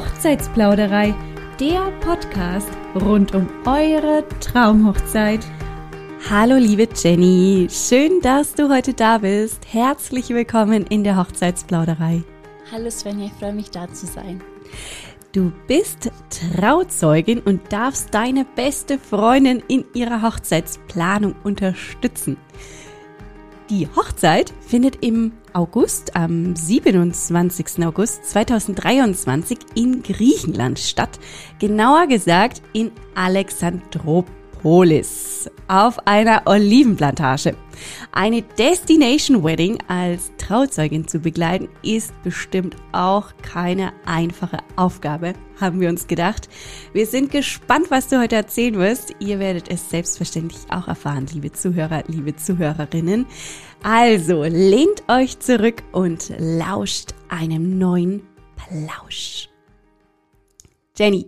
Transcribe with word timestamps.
Hochzeitsplauderei, 0.00 1.14
der 1.60 1.90
Podcast 2.00 2.70
rund 2.94 3.34
um 3.34 3.46
eure 3.66 4.24
Traumhochzeit. 4.40 5.40
Hallo 6.30 6.56
liebe 6.56 6.88
Jenny, 6.94 7.68
schön, 7.70 8.22
dass 8.22 8.54
du 8.54 8.70
heute 8.70 8.94
da 8.94 9.18
bist. 9.18 9.66
Herzlich 9.70 10.30
willkommen 10.30 10.86
in 10.86 11.04
der 11.04 11.18
Hochzeitsplauderei. 11.18 12.22
Hallo 12.72 12.88
Svenja, 12.88 13.26
ich 13.26 13.32
freue 13.34 13.52
mich 13.52 13.70
da 13.70 13.92
zu 13.92 14.06
sein. 14.06 14.40
Du 15.32 15.52
bist 15.66 16.10
Trauzeugin 16.56 17.40
und 17.40 17.70
darfst 17.70 18.14
deine 18.14 18.46
beste 18.46 18.98
Freundin 18.98 19.62
in 19.68 19.84
ihrer 19.92 20.22
Hochzeitsplanung 20.22 21.34
unterstützen. 21.44 22.38
Die 23.68 23.86
Hochzeit 23.94 24.54
findet 24.66 25.04
im 25.04 25.32
August, 25.52 26.16
am 26.16 26.54
27. 26.54 27.84
August 27.84 28.24
2023 28.26 29.58
in 29.74 30.02
Griechenland 30.02 30.78
statt. 30.78 31.18
Genauer 31.58 32.06
gesagt 32.06 32.62
in 32.72 32.92
Alexandropolis. 33.14 34.40
Polis 34.62 35.50
auf 35.68 36.06
einer 36.06 36.42
Olivenplantage. 36.44 37.54
Eine 38.12 38.42
Destination 38.42 39.42
Wedding 39.42 39.78
als 39.88 40.32
Trauzeugin 40.36 41.08
zu 41.08 41.20
begleiten 41.20 41.68
ist 41.82 42.12
bestimmt 42.22 42.76
auch 42.92 43.32
keine 43.42 43.92
einfache 44.04 44.58
Aufgabe, 44.76 45.32
haben 45.60 45.80
wir 45.80 45.88
uns 45.88 46.06
gedacht. 46.06 46.48
Wir 46.92 47.06
sind 47.06 47.30
gespannt, 47.30 47.90
was 47.90 48.08
du 48.08 48.20
heute 48.20 48.36
erzählen 48.36 48.74
wirst. 48.74 49.14
Ihr 49.20 49.38
werdet 49.38 49.70
es 49.70 49.90
selbstverständlich 49.90 50.60
auch 50.70 50.88
erfahren, 50.88 51.26
liebe 51.32 51.52
Zuhörer, 51.52 52.04
liebe 52.06 52.36
Zuhörerinnen. 52.36 53.26
Also 53.82 54.44
lehnt 54.44 55.02
euch 55.08 55.38
zurück 55.38 55.82
und 55.92 56.32
lauscht 56.38 57.14
einem 57.28 57.78
neuen 57.78 58.22
Plausch. 58.56 59.48
Jenny, 60.96 61.26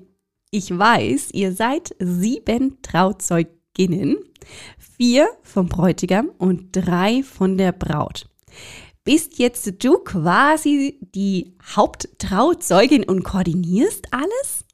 ich 0.51 0.77
weiß, 0.77 1.31
ihr 1.33 1.53
seid 1.53 1.95
sieben 1.99 2.83
Trauzeuginnen, 2.83 4.19
vier 4.79 5.29
vom 5.43 5.67
Bräutigam 5.67 6.31
und 6.37 6.69
drei 6.73 7.23
von 7.23 7.57
der 7.57 7.73
Braut. 7.73 8.27
Bist 9.05 9.41
jetzt 9.41 9.83
du 9.83 9.99
quasi 9.99 11.01
die 11.01 11.57
Haupttrauzeugin 11.75 13.03
und 13.03 13.25
koordinierst 13.25 14.07
alles? 14.13 14.65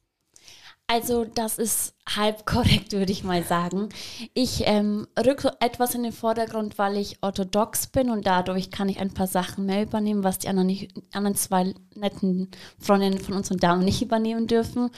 Also 0.91 1.23
das 1.23 1.59
ist 1.59 1.93
halb 2.15 2.45
korrekt, 2.47 2.93
würde 2.93 3.11
ich 3.11 3.23
mal 3.23 3.43
sagen. 3.43 3.89
Ich 4.33 4.63
ähm, 4.65 5.07
rücke 5.23 5.51
etwas 5.59 5.93
in 5.93 6.01
den 6.01 6.11
Vordergrund, 6.11 6.79
weil 6.79 6.97
ich 6.97 7.21
orthodox 7.21 7.85
bin 7.85 8.09
und 8.09 8.25
dadurch 8.25 8.71
kann 8.71 8.89
ich 8.89 8.99
ein 8.99 9.13
paar 9.13 9.27
Sachen 9.27 9.67
mehr 9.67 9.83
übernehmen, 9.83 10.23
was 10.23 10.39
die 10.39 10.47
anderen, 10.47 10.65
nicht, 10.65 10.95
anderen 11.13 11.35
zwei 11.35 11.75
netten 11.93 12.49
Freundinnen 12.79 13.19
von 13.19 13.35
uns 13.35 13.51
und 13.51 13.61
Damen 13.61 13.85
nicht 13.85 14.01
übernehmen 14.01 14.47
dürfen. 14.47 14.89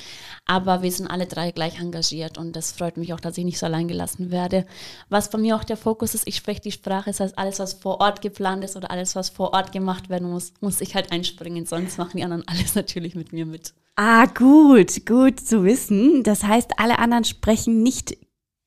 Aber 0.45 0.81
wir 0.81 0.93
sind 0.93 1.07
alle 1.07 1.25
drei 1.25 1.51
gleich 1.51 1.77
engagiert 1.81 2.37
und 2.37 2.55
das 2.55 2.71
freut 2.71 2.95
mich 2.95 3.13
auch, 3.13 3.19
dass 3.19 3.37
ich 3.37 3.43
nicht 3.43 3.59
so 3.59 3.65
allein 3.65 3.89
gelassen 3.89 4.31
werde. 4.31 4.65
Was 5.09 5.29
bei 5.29 5.39
mir 5.39 5.57
auch 5.57 5.65
der 5.65 5.75
Fokus 5.75 6.15
ist, 6.15 6.25
ich 6.25 6.37
spreche 6.37 6.61
die 6.61 6.71
Sprache, 6.71 7.09
das 7.09 7.19
heißt 7.19 7.37
alles, 7.37 7.59
was 7.59 7.73
vor 7.73 7.99
Ort 7.99 8.21
geplant 8.21 8.63
ist 8.63 8.77
oder 8.77 8.91
alles, 8.91 9.17
was 9.17 9.27
vor 9.27 9.51
Ort 9.51 9.73
gemacht 9.73 10.07
werden 10.07 10.31
muss, 10.31 10.53
muss 10.61 10.79
ich 10.79 10.95
halt 10.95 11.11
einspringen, 11.11 11.65
sonst 11.65 11.97
machen 11.97 12.15
die 12.15 12.23
anderen 12.23 12.47
alles 12.47 12.75
natürlich 12.75 13.13
mit 13.13 13.33
mir 13.33 13.45
mit. 13.45 13.73
Ah, 14.03 14.25
gut, 14.25 15.05
gut 15.05 15.39
zu 15.39 15.63
wissen. 15.63 16.23
Das 16.23 16.43
heißt, 16.43 16.79
alle 16.79 16.97
anderen 16.97 17.23
sprechen 17.23 17.83
nicht 17.83 18.17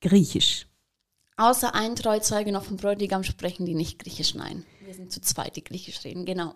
Griechisch. 0.01 0.69
Außer 1.37 1.75
ein 1.75 1.97
Treuzeuge 1.97 2.53
noch 2.53 2.63
vom 2.63 2.77
Bräutigam 2.77 3.25
sprechen 3.25 3.67
die 3.67 3.75
nicht 3.75 3.99
Griechisch, 3.99 4.37
nein. 4.37 4.65
Wir 4.85 4.95
sind 4.95 5.11
zu 5.11 5.21
zweit, 5.21 5.57
die 5.57 5.65
Griechisch 5.65 6.05
reden, 6.05 6.25
genau. 6.25 6.55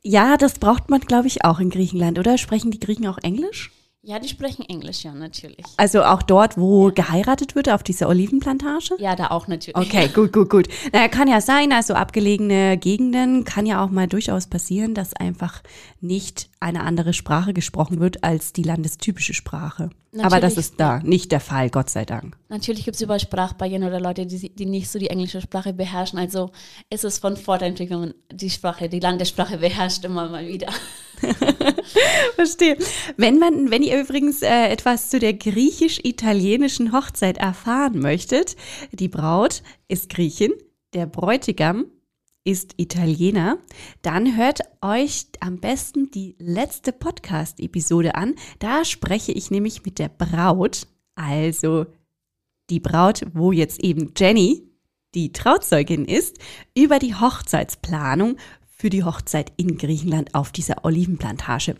Ja, 0.00 0.38
das 0.38 0.58
braucht 0.58 0.88
man, 0.88 1.00
glaube 1.00 1.26
ich, 1.26 1.44
auch 1.44 1.60
in 1.60 1.68
Griechenland, 1.68 2.18
oder? 2.18 2.38
Sprechen 2.38 2.70
die 2.70 2.80
Griechen 2.80 3.06
auch 3.08 3.18
Englisch? 3.18 3.70
Ja, 4.06 4.18
die 4.18 4.28
sprechen 4.28 4.68
Englisch, 4.68 5.02
ja, 5.02 5.14
natürlich. 5.14 5.64
Also 5.78 6.02
auch 6.04 6.22
dort, 6.22 6.58
wo 6.58 6.90
geheiratet 6.92 7.54
wird, 7.54 7.70
auf 7.70 7.82
dieser 7.82 8.06
Olivenplantage? 8.10 8.96
Ja, 8.98 9.16
da 9.16 9.28
auch 9.28 9.48
natürlich. 9.48 9.76
Okay, 9.76 10.08
gut, 10.08 10.30
gut, 10.30 10.50
gut. 10.50 10.68
Naja, 10.92 11.08
kann 11.08 11.26
ja 11.26 11.40
sein, 11.40 11.72
also 11.72 11.94
abgelegene 11.94 12.76
Gegenden 12.76 13.44
kann 13.44 13.64
ja 13.64 13.82
auch 13.82 13.88
mal 13.88 14.06
durchaus 14.06 14.46
passieren, 14.46 14.92
dass 14.92 15.14
einfach 15.14 15.62
nicht 16.02 16.50
eine 16.60 16.82
andere 16.82 17.14
Sprache 17.14 17.54
gesprochen 17.54 17.98
wird 17.98 18.24
als 18.24 18.52
die 18.52 18.62
landestypische 18.62 19.32
Sprache. 19.32 19.88
Natürlich. 20.12 20.26
Aber 20.26 20.40
das 20.40 20.58
ist 20.58 20.78
da 20.78 21.00
nicht 21.00 21.32
der 21.32 21.40
Fall, 21.40 21.70
Gott 21.70 21.88
sei 21.88 22.04
Dank. 22.04 22.36
Natürlich 22.50 22.84
gibt 22.84 22.96
es 22.96 23.02
überall 23.02 23.20
Sprachbarrieren 23.20 23.84
oder 23.84 24.00
Leute, 24.00 24.26
die, 24.26 24.54
die 24.54 24.66
nicht 24.66 24.90
so 24.90 24.98
die 24.98 25.08
englische 25.08 25.40
Sprache 25.40 25.72
beherrschen. 25.72 26.18
Also 26.18 26.50
ist 26.90 27.04
es 27.04 27.18
von 27.18 27.38
Vorteil, 27.38 27.74
wenn 27.78 28.00
man 28.00 28.14
die 28.30 28.50
Sprache, 28.50 28.90
die 28.90 29.00
Landessprache 29.00 29.56
beherrscht, 29.56 30.04
immer 30.04 30.28
mal 30.28 30.46
wieder. 30.46 30.68
Verstehe. 32.34 32.76
Wenn 33.16 33.38
man, 33.38 33.70
wenn 33.70 33.82
ihr 33.82 34.00
übrigens 34.00 34.42
äh, 34.42 34.68
etwas 34.68 35.10
zu 35.10 35.18
der 35.18 35.34
griechisch-italienischen 35.34 36.92
Hochzeit 36.92 37.38
erfahren 37.38 37.98
möchtet, 37.98 38.56
die 38.92 39.08
Braut 39.08 39.62
ist 39.88 40.08
Griechin, 40.08 40.52
der 40.92 41.06
Bräutigam 41.06 41.86
ist 42.44 42.74
Italiener, 42.76 43.58
dann 44.02 44.36
hört 44.36 44.60
euch 44.82 45.26
am 45.40 45.60
besten 45.60 46.10
die 46.10 46.36
letzte 46.38 46.92
Podcast-Episode 46.92 48.14
an. 48.14 48.34
Da 48.58 48.84
spreche 48.84 49.32
ich 49.32 49.50
nämlich 49.50 49.84
mit 49.84 49.98
der 49.98 50.08
Braut, 50.08 50.86
also 51.14 51.86
die 52.70 52.80
Braut, 52.80 53.22
wo 53.32 53.50
jetzt 53.50 53.82
eben 53.82 54.12
Jenny 54.16 54.70
die 55.14 55.32
Trauzeugin 55.32 56.04
ist, 56.04 56.38
über 56.76 56.98
die 56.98 57.14
Hochzeitsplanung 57.14 58.36
für 58.76 58.90
die 58.90 59.04
Hochzeit 59.04 59.52
in 59.56 59.78
Griechenland 59.78 60.34
auf 60.34 60.50
dieser 60.50 60.84
Olivenplantage. 60.84 61.76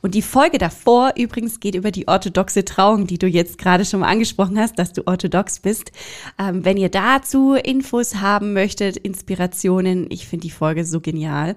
Und 0.00 0.14
die 0.14 0.22
Folge 0.22 0.58
davor 0.58 1.12
übrigens 1.16 1.60
geht 1.60 1.74
über 1.74 1.90
die 1.90 2.08
orthodoxe 2.08 2.64
Trauung, 2.64 3.06
die 3.06 3.18
du 3.18 3.26
jetzt 3.26 3.58
gerade 3.58 3.84
schon 3.84 4.00
mal 4.00 4.08
angesprochen 4.08 4.58
hast, 4.58 4.78
dass 4.78 4.92
du 4.92 5.06
orthodox 5.06 5.60
bist. 5.60 5.92
Ähm, 6.38 6.64
wenn 6.64 6.78
ihr 6.78 6.88
dazu 6.88 7.54
Infos 7.54 8.16
haben 8.16 8.54
möchtet, 8.54 8.96
Inspirationen, 8.96 10.06
ich 10.10 10.26
finde 10.26 10.44
die 10.44 10.50
Folge 10.50 10.84
so 10.84 11.00
genial, 11.00 11.56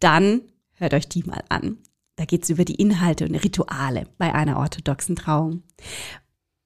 dann 0.00 0.40
hört 0.74 0.94
euch 0.94 1.08
die 1.08 1.24
mal 1.24 1.44
an. 1.48 1.78
Da 2.16 2.24
geht 2.24 2.44
es 2.44 2.50
über 2.50 2.64
die 2.64 2.74
Inhalte 2.74 3.26
und 3.26 3.34
Rituale 3.34 4.06
bei 4.18 4.34
einer 4.34 4.58
orthodoxen 4.58 5.16
Trauung. 5.16 5.62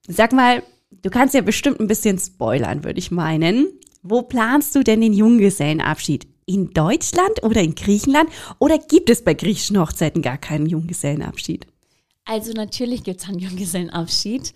Sag 0.08 0.32
mal, 0.32 0.62
du 0.90 1.10
kannst 1.10 1.34
ja 1.34 1.40
bestimmt 1.40 1.80
ein 1.80 1.86
bisschen 1.88 2.18
spoilern, 2.18 2.84
würde 2.84 2.98
ich 2.98 3.10
meinen. 3.10 3.66
Wo 4.02 4.22
planst 4.22 4.74
du 4.74 4.84
denn 4.84 5.00
den 5.00 5.12
Junggesellenabschied? 5.12 6.28
In 6.46 6.70
Deutschland 6.70 7.42
oder 7.42 7.60
in 7.60 7.74
Griechenland? 7.74 8.30
Oder 8.58 8.78
gibt 8.78 9.10
es 9.10 9.22
bei 9.22 9.34
griechischen 9.34 9.78
Hochzeiten 9.78 10.22
gar 10.22 10.38
keinen 10.38 10.66
Junggesellenabschied? 10.66 11.66
Also 12.24 12.52
natürlich 12.52 13.04
gibt 13.04 13.20
es 13.20 13.28
einen 13.28 13.38
Junggesellenabschied. 13.38 14.52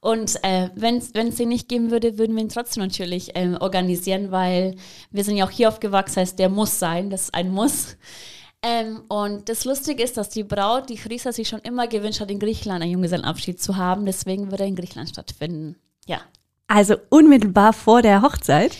Und 0.00 0.42
äh, 0.42 0.70
wenn 0.74 0.96
es 0.96 1.12
den 1.12 1.48
nicht 1.48 1.68
geben 1.68 1.92
würde, 1.92 2.18
würden 2.18 2.34
wir 2.34 2.42
ihn 2.42 2.48
trotzdem 2.48 2.82
natürlich 2.82 3.36
äh, 3.36 3.54
organisieren, 3.60 4.32
weil 4.32 4.74
wir 5.12 5.22
sind 5.22 5.36
ja 5.36 5.46
auch 5.46 5.50
hier 5.50 5.68
aufgewachsen, 5.68 6.16
heißt, 6.16 6.38
der 6.38 6.48
muss 6.48 6.80
sein, 6.80 7.10
das 7.10 7.24
ist 7.24 7.34
ein 7.34 7.52
Muss. 7.52 7.96
Ähm, 8.64 9.02
und 9.08 9.48
das 9.48 9.64
Lustige 9.64 10.02
ist, 10.02 10.16
dass 10.16 10.28
die 10.28 10.44
Braut, 10.44 10.88
die 10.88 10.96
Chrysas, 10.96 11.36
sich 11.36 11.48
schon 11.48 11.60
immer 11.60 11.86
gewünscht 11.86 12.20
hat, 12.20 12.30
in 12.30 12.40
Griechenland 12.40 12.82
einen 12.82 12.92
Junggesellenabschied 12.92 13.60
zu 13.60 13.76
haben. 13.76 14.04
Deswegen 14.06 14.50
wird 14.50 14.60
er 14.60 14.66
in 14.66 14.76
Griechenland 14.76 15.08
stattfinden. 15.08 15.76
Ja. 16.06 16.20
Also 16.66 16.96
unmittelbar 17.08 17.72
vor 17.72 18.02
der 18.02 18.22
Hochzeit? 18.22 18.76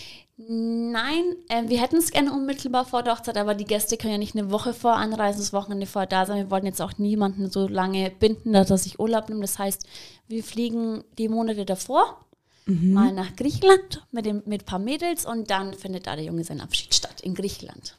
Nein, 0.48 1.36
äh, 1.48 1.68
wir 1.68 1.80
hätten 1.80 1.96
es 1.96 2.10
gerne 2.10 2.32
unmittelbar 2.32 2.84
vor 2.84 3.02
der 3.02 3.14
Hochzeit, 3.14 3.36
aber 3.36 3.54
die 3.54 3.64
Gäste 3.64 3.96
können 3.96 4.12
ja 4.12 4.18
nicht 4.18 4.36
eine 4.36 4.50
Woche 4.50 4.74
vor 4.74 4.94
anreisen, 4.94 5.40
das 5.40 5.52
Wochenende 5.52 5.86
vor 5.86 6.06
da 6.06 6.26
sein. 6.26 6.38
Wir 6.38 6.50
wollten 6.50 6.66
jetzt 6.66 6.80
auch 6.80 6.98
niemanden 6.98 7.50
so 7.50 7.68
lange 7.68 8.10
binden, 8.10 8.52
dass 8.52 8.70
er 8.70 8.78
sich 8.78 8.98
Urlaub 8.98 9.28
nimmt. 9.28 9.42
Das 9.42 9.58
heißt, 9.58 9.86
wir 10.28 10.42
fliegen 10.42 11.04
die 11.18 11.28
Monate 11.28 11.64
davor 11.64 12.24
mhm. 12.66 12.92
mal 12.92 13.12
nach 13.12 13.36
Griechenland 13.36 14.06
mit, 14.10 14.26
dem, 14.26 14.42
mit 14.46 14.62
ein 14.62 14.66
paar 14.66 14.78
Mädels 14.78 15.26
und 15.26 15.50
dann 15.50 15.74
findet 15.74 16.06
da 16.06 16.16
der 16.16 16.24
Junge 16.24 16.44
seinen 16.44 16.60
Abschied 16.60 16.94
statt 16.94 17.20
in 17.20 17.34
Griechenland. 17.34 17.96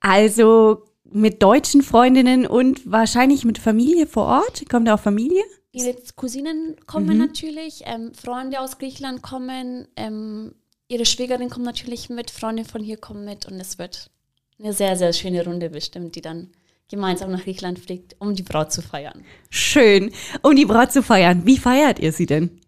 Also 0.00 0.82
mit 1.04 1.42
deutschen 1.42 1.82
Freundinnen 1.82 2.46
und 2.46 2.90
wahrscheinlich 2.90 3.44
mit 3.44 3.58
Familie 3.58 4.06
vor 4.06 4.26
Ort? 4.26 4.68
Kommt 4.68 4.88
da 4.88 4.94
auch 4.94 5.00
Familie? 5.00 5.42
Ihre 5.72 5.94
Cousinen 6.16 6.76
kommen 6.86 7.18
mhm. 7.18 7.18
natürlich, 7.18 7.82
ähm, 7.84 8.12
Freunde 8.14 8.60
aus 8.60 8.78
Griechenland 8.78 9.22
kommen, 9.22 9.86
ähm, 9.96 10.54
ihre 10.88 11.06
Schwägerin 11.06 11.50
kommt 11.50 11.64
natürlich 11.64 12.08
mit, 12.08 12.30
Freunde 12.30 12.64
von 12.64 12.82
hier 12.82 12.96
kommen 12.96 13.24
mit 13.24 13.46
und 13.46 13.60
es 13.60 13.78
wird 13.78 14.10
eine 14.58 14.72
sehr, 14.72 14.96
sehr 14.96 15.12
schöne 15.12 15.44
Runde 15.44 15.70
bestimmt, 15.70 16.16
die 16.16 16.20
dann 16.20 16.52
gemeinsam 16.88 17.32
nach 17.32 17.42
Griechenland 17.42 17.78
fliegt, 17.78 18.16
um 18.20 18.34
die 18.34 18.42
Braut 18.42 18.72
zu 18.72 18.80
feiern. 18.80 19.24
Schön, 19.50 20.12
um 20.42 20.54
die 20.54 20.66
Braut 20.66 20.92
zu 20.92 21.02
feiern. 21.02 21.44
Wie 21.44 21.58
feiert 21.58 21.98
ihr 21.98 22.12
sie 22.12 22.26
denn? 22.26 22.60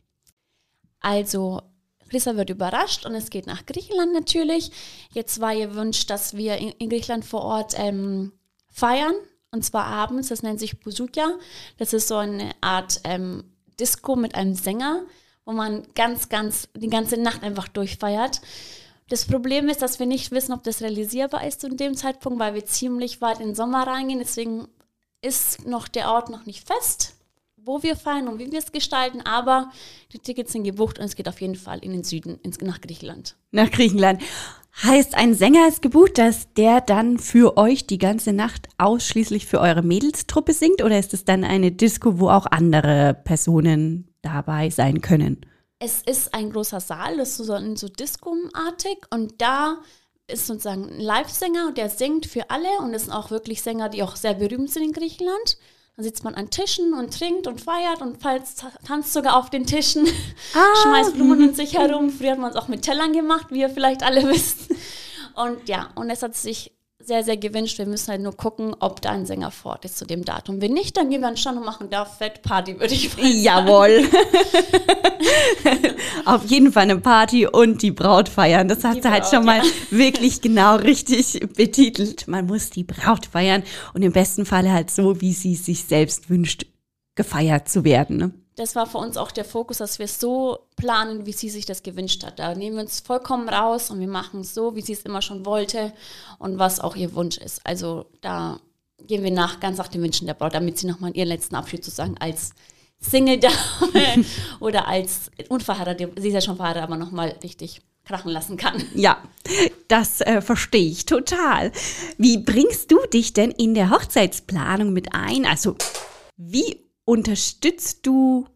Also, 1.00 1.62
Rissa 2.12 2.36
wird 2.36 2.50
überrascht 2.50 3.06
und 3.06 3.14
es 3.14 3.30
geht 3.30 3.46
nach 3.46 3.64
Griechenland 3.64 4.12
natürlich. 4.12 4.72
Jetzt 5.12 5.40
war 5.40 5.54
ihr 5.54 5.74
Wunsch, 5.76 6.06
dass 6.06 6.36
wir 6.36 6.56
in, 6.56 6.70
in 6.70 6.90
Griechenland 6.90 7.24
vor 7.24 7.42
Ort 7.42 7.74
ähm, 7.76 8.32
feiern, 8.70 9.14
und 9.52 9.64
zwar 9.64 9.84
abends. 9.84 10.28
Das 10.28 10.42
nennt 10.42 10.58
sich 10.58 10.80
Busukia. 10.80 11.38
Das 11.78 11.92
ist 11.92 12.08
so 12.08 12.16
eine 12.16 12.50
Art 12.60 13.00
ähm, 13.04 13.44
Disco 13.78 14.16
mit 14.16 14.34
einem 14.34 14.54
Sänger 14.54 15.04
wo 15.48 15.54
man 15.54 15.82
ganz, 15.94 16.28
ganz 16.28 16.68
die 16.76 16.90
ganze 16.90 17.16
Nacht 17.16 17.42
einfach 17.42 17.68
durchfeiert. 17.68 18.42
Das 19.08 19.24
Problem 19.24 19.70
ist, 19.70 19.80
dass 19.80 19.98
wir 19.98 20.04
nicht 20.04 20.30
wissen, 20.30 20.52
ob 20.52 20.62
das 20.62 20.82
realisierbar 20.82 21.46
ist 21.46 21.62
zu 21.62 21.70
dem 21.70 21.94
Zeitpunkt, 21.94 22.38
weil 22.38 22.52
wir 22.52 22.66
ziemlich 22.66 23.22
weit 23.22 23.40
in 23.40 23.46
den 23.46 23.54
Sommer 23.54 23.86
reingehen. 23.86 24.18
Deswegen 24.18 24.68
ist 25.22 25.66
noch 25.66 25.88
der 25.88 26.10
Ort 26.10 26.28
noch 26.28 26.44
nicht 26.44 26.68
fest, 26.68 27.14
wo 27.56 27.82
wir 27.82 27.96
feiern 27.96 28.28
und 28.28 28.38
wie 28.38 28.52
wir 28.52 28.58
es 28.58 28.72
gestalten, 28.72 29.22
aber 29.22 29.70
die 30.12 30.18
Tickets 30.18 30.52
sind 30.52 30.64
gebucht 30.64 30.98
und 30.98 31.06
es 31.06 31.16
geht 31.16 31.30
auf 31.30 31.40
jeden 31.40 31.56
Fall 31.56 31.78
in 31.78 31.92
den 31.92 32.04
Süden, 32.04 32.38
ins, 32.42 32.60
nach 32.60 32.82
Griechenland. 32.82 33.34
Nach 33.50 33.70
Griechenland. 33.70 34.20
Heißt, 34.82 35.14
ein 35.14 35.32
Sänger 35.32 35.66
ist 35.66 35.80
gebucht, 35.80 36.18
dass 36.18 36.52
der 36.52 36.82
dann 36.82 37.18
für 37.18 37.56
euch 37.56 37.86
die 37.86 37.98
ganze 37.98 38.34
Nacht 38.34 38.68
ausschließlich 38.76 39.46
für 39.46 39.60
eure 39.60 39.82
Mädelstruppe 39.82 40.52
singt 40.52 40.84
oder 40.84 40.98
ist 40.98 41.14
es 41.14 41.24
dann 41.24 41.42
eine 41.42 41.72
Disco, 41.72 42.20
wo 42.20 42.28
auch 42.28 42.44
andere 42.44 43.14
Personen 43.24 44.07
dabei 44.22 44.70
sein 44.70 45.00
können? 45.00 45.40
Es 45.78 46.02
ist 46.02 46.34
ein 46.34 46.50
großer 46.50 46.80
Saal, 46.80 47.18
das 47.18 47.30
ist 47.30 47.46
so, 47.46 47.74
so 47.76 47.88
Disco-artig 47.88 48.98
und 49.10 49.40
da 49.40 49.78
ist 50.26 50.46
sozusagen 50.46 50.88
ein 50.88 51.00
Live-Sänger 51.00 51.68
und 51.68 51.78
der 51.78 51.88
singt 51.88 52.26
für 52.26 52.50
alle 52.50 52.68
und 52.80 52.92
es 52.94 53.04
sind 53.04 53.12
auch 53.12 53.30
wirklich 53.30 53.62
Sänger, 53.62 53.88
die 53.88 54.02
auch 54.02 54.16
sehr 54.16 54.34
berühmt 54.34 54.70
sind 54.70 54.82
in 54.82 54.92
Griechenland. 54.92 55.56
Dann 55.96 56.04
sitzt 56.04 56.22
man 56.22 56.34
an 56.34 56.50
Tischen 56.50 56.92
und 56.94 57.18
trinkt 57.18 57.46
und 57.46 57.60
feiert 57.60 58.02
und 58.02 58.22
falls 58.22 58.56
tanzt 58.86 59.12
sogar 59.12 59.36
auf 59.36 59.50
den 59.50 59.66
Tischen, 59.66 60.06
ah. 60.54 60.82
schmeißt 60.82 61.14
Blumen 61.14 61.48
um 61.48 61.54
sich 61.54 61.76
herum. 61.76 62.10
Früher 62.10 62.32
hat 62.32 62.38
man 62.38 62.50
es 62.50 62.56
auch 62.56 62.68
mit 62.68 62.82
Tellern 62.82 63.12
gemacht, 63.12 63.46
wie 63.50 63.60
ihr 63.60 63.70
vielleicht 63.70 64.02
alle 64.02 64.28
wisst. 64.28 64.70
Und 65.34 65.68
ja, 65.68 65.90
und 65.94 66.10
es 66.10 66.22
hat 66.22 66.36
sich 66.36 66.77
sehr, 67.08 67.24
sehr 67.24 67.36
gewünscht. 67.36 67.78
Wir 67.78 67.86
müssen 67.86 68.12
halt 68.12 68.20
nur 68.20 68.36
gucken, 68.36 68.76
ob 68.78 69.00
da 69.00 69.10
ein 69.10 69.26
Sänger 69.26 69.50
fort 69.50 69.84
ist 69.84 69.98
zu 69.98 70.04
dem 70.04 70.24
Datum. 70.24 70.60
Wenn 70.60 70.74
nicht, 70.74 70.96
dann 70.96 71.10
gehen 71.10 71.22
wir 71.22 71.28
an 71.28 71.36
Stand 71.36 71.58
und 71.58 71.64
machen 71.64 71.90
da 71.90 72.04
Fettparty, 72.04 72.78
würde 72.78 72.94
ich 72.94 73.10
sagen. 73.10 73.42
Jawohl. 73.42 74.06
Auf 76.26 76.44
jeden 76.44 76.70
Fall 76.70 76.84
eine 76.84 76.98
Party 76.98 77.46
und 77.46 77.82
die 77.82 77.90
Braut 77.90 78.28
feiern. 78.28 78.68
Das 78.68 78.84
hat 78.84 79.02
sie 79.02 79.10
halt 79.10 79.26
schon 79.26 79.44
mal 79.44 79.62
wirklich 79.90 80.42
genau 80.42 80.76
richtig 80.76 81.40
betitelt. 81.56 82.28
Man 82.28 82.46
muss 82.46 82.70
die 82.70 82.84
Braut 82.84 83.26
feiern 83.26 83.64
und 83.94 84.02
im 84.02 84.12
besten 84.12 84.44
Falle 84.44 84.72
halt 84.72 84.90
so, 84.90 85.20
wie 85.20 85.32
sie 85.32 85.56
sich 85.56 85.84
selbst 85.84 86.30
wünscht, 86.30 86.66
gefeiert 87.16 87.68
zu 87.68 87.84
werden. 87.84 88.16
Ne? 88.18 88.30
Das 88.58 88.74
war 88.74 88.86
für 88.86 88.98
uns 88.98 89.16
auch 89.16 89.30
der 89.30 89.44
Fokus, 89.44 89.78
dass 89.78 89.98
wir 89.98 90.08
so 90.08 90.58
planen, 90.76 91.26
wie 91.26 91.32
sie 91.32 91.48
sich 91.48 91.64
das 91.64 91.82
gewünscht 91.82 92.24
hat. 92.24 92.38
Da 92.38 92.54
nehmen 92.54 92.76
wir 92.76 92.82
uns 92.82 93.00
vollkommen 93.00 93.48
raus 93.48 93.90
und 93.90 94.00
wir 94.00 94.08
machen 94.08 94.40
es 94.40 94.52
so, 94.52 94.74
wie 94.74 94.82
sie 94.82 94.94
es 94.94 95.02
immer 95.02 95.22
schon 95.22 95.46
wollte 95.46 95.92
und 96.38 96.58
was 96.58 96.80
auch 96.80 96.96
ihr 96.96 97.14
Wunsch 97.14 97.38
ist. 97.38 97.60
Also 97.64 98.06
da 98.20 98.58
gehen 99.06 99.22
wir 99.22 99.30
nach, 99.30 99.60
ganz 99.60 99.78
nach 99.78 99.88
den 99.88 100.02
Wünschen 100.02 100.26
der 100.26 100.34
Braut, 100.34 100.54
damit 100.54 100.76
sie 100.76 100.88
nochmal 100.88 101.16
ihren 101.16 101.28
letzten 101.28 101.54
Abschied 101.54 101.84
sozusagen 101.84 102.18
als 102.18 102.50
Single-Dame 103.00 104.24
oder 104.60 104.88
als 104.88 105.30
unverheiratet, 105.48 106.20
sie 106.20 106.28
ist 106.28 106.34
ja 106.34 106.40
schon 106.40 106.56
verheiratet, 106.56 106.82
aber 106.82 106.96
nochmal 106.96 107.36
richtig 107.42 107.80
krachen 108.04 108.32
lassen 108.32 108.56
kann. 108.56 108.82
Ja, 108.94 109.22
das 109.86 110.20
äh, 110.22 110.40
verstehe 110.40 110.90
ich 110.90 111.06
total. 111.06 111.70
Wie 112.16 112.38
bringst 112.38 112.90
du 112.90 112.98
dich 113.12 113.34
denn 113.34 113.52
in 113.52 113.74
der 113.74 113.90
Hochzeitsplanung 113.90 114.92
mit 114.92 115.14
ein? 115.14 115.46
Also 115.46 115.76
wie 116.36 116.87
unterstützt 117.08 118.06
du 118.06 118.46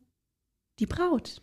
die 0.79 0.85
Braut? 0.85 1.41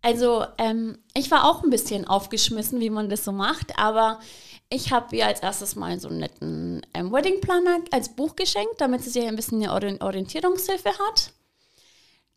Also 0.00 0.46
ähm, 0.58 0.96
ich 1.12 1.28
war 1.32 1.44
auch 1.44 1.64
ein 1.64 1.70
bisschen 1.70 2.06
aufgeschmissen, 2.06 2.78
wie 2.78 2.88
man 2.88 3.10
das 3.10 3.24
so 3.24 3.32
macht, 3.32 3.76
aber 3.76 4.20
ich 4.68 4.92
habe 4.92 5.16
ihr 5.16 5.26
als 5.26 5.40
erstes 5.40 5.74
mal 5.74 5.98
so 5.98 6.08
einen 6.08 6.20
netten 6.20 6.86
ähm, 6.94 7.12
Weddingplaner 7.12 7.80
als 7.90 8.14
Buch 8.14 8.36
geschenkt, 8.36 8.80
damit 8.80 9.02
sie 9.02 9.10
sich 9.10 9.26
ein 9.26 9.34
bisschen 9.34 9.60
eine 9.60 9.72
Orientierungshilfe 9.72 10.90
hat. 10.90 11.32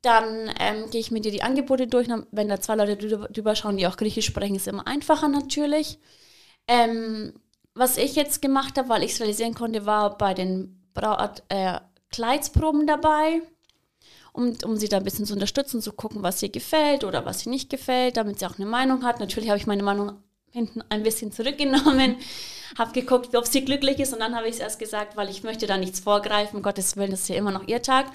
Dann 0.01 0.51
ähm, 0.59 0.89
gehe 0.89 0.99
ich 0.99 1.11
mit 1.11 1.27
ihr 1.27 1.31
die 1.31 1.43
Angebote 1.43 1.85
durch. 1.85 2.07
Wenn 2.31 2.49
da 2.49 2.59
zwei 2.59 2.75
Leute 2.75 2.97
drüber 2.97 3.55
schauen, 3.55 3.77
die 3.77 3.85
auch 3.85 3.95
Griechisch 3.95 4.25
sprechen, 4.25 4.55
ist 4.55 4.67
immer 4.67 4.87
einfacher 4.87 5.27
natürlich. 5.27 5.99
Ähm, 6.67 7.33
was 7.75 7.97
ich 7.97 8.15
jetzt 8.15 8.41
gemacht 8.41 8.75
habe, 8.79 8.89
weil 8.89 9.03
ich 9.03 9.11
es 9.11 9.19
realisieren 9.19 9.53
konnte, 9.53 9.85
war 9.85 10.17
bei 10.17 10.33
den 10.33 10.83
Braut, 10.95 11.43
äh, 11.49 11.79
Kleidsproben 12.09 12.87
dabei 12.87 13.41
um, 14.33 14.55
um 14.65 14.75
sie 14.75 14.89
da 14.89 14.97
ein 14.97 15.03
bisschen 15.03 15.25
zu 15.25 15.33
unterstützen, 15.33 15.81
zu 15.81 15.93
gucken, 15.93 16.23
was 16.23 16.41
ihr 16.43 16.49
gefällt 16.49 17.03
oder 17.03 17.25
was 17.25 17.45
ihr 17.45 17.51
nicht 17.51 17.69
gefällt, 17.69 18.17
damit 18.17 18.39
sie 18.39 18.45
auch 18.45 18.57
eine 18.57 18.65
Meinung 18.65 19.03
hat. 19.03 19.19
Natürlich 19.19 19.49
habe 19.49 19.59
ich 19.59 19.67
meine 19.67 19.83
Meinung 19.83 20.17
hinten 20.51 20.83
ein 20.89 21.03
bisschen 21.03 21.31
zurückgenommen, 21.31 22.17
habe 22.77 22.91
geguckt, 22.91 23.35
ob 23.35 23.47
sie 23.47 23.63
glücklich 23.63 23.99
ist 23.99 24.13
und 24.13 24.19
dann 24.19 24.35
habe 24.35 24.47
ich 24.47 24.55
es 24.55 24.59
erst 24.59 24.79
gesagt, 24.79 25.15
weil 25.15 25.29
ich 25.29 25.43
möchte 25.43 25.67
da 25.67 25.77
nichts 25.77 25.99
vorgreifen, 25.99 26.57
um 26.57 26.63
Gottes 26.63 26.97
Willen, 26.97 27.11
das 27.11 27.21
ist 27.21 27.29
ja 27.29 27.35
immer 27.35 27.51
noch 27.51 27.67
ihr 27.67 27.81
Tag. 27.81 28.07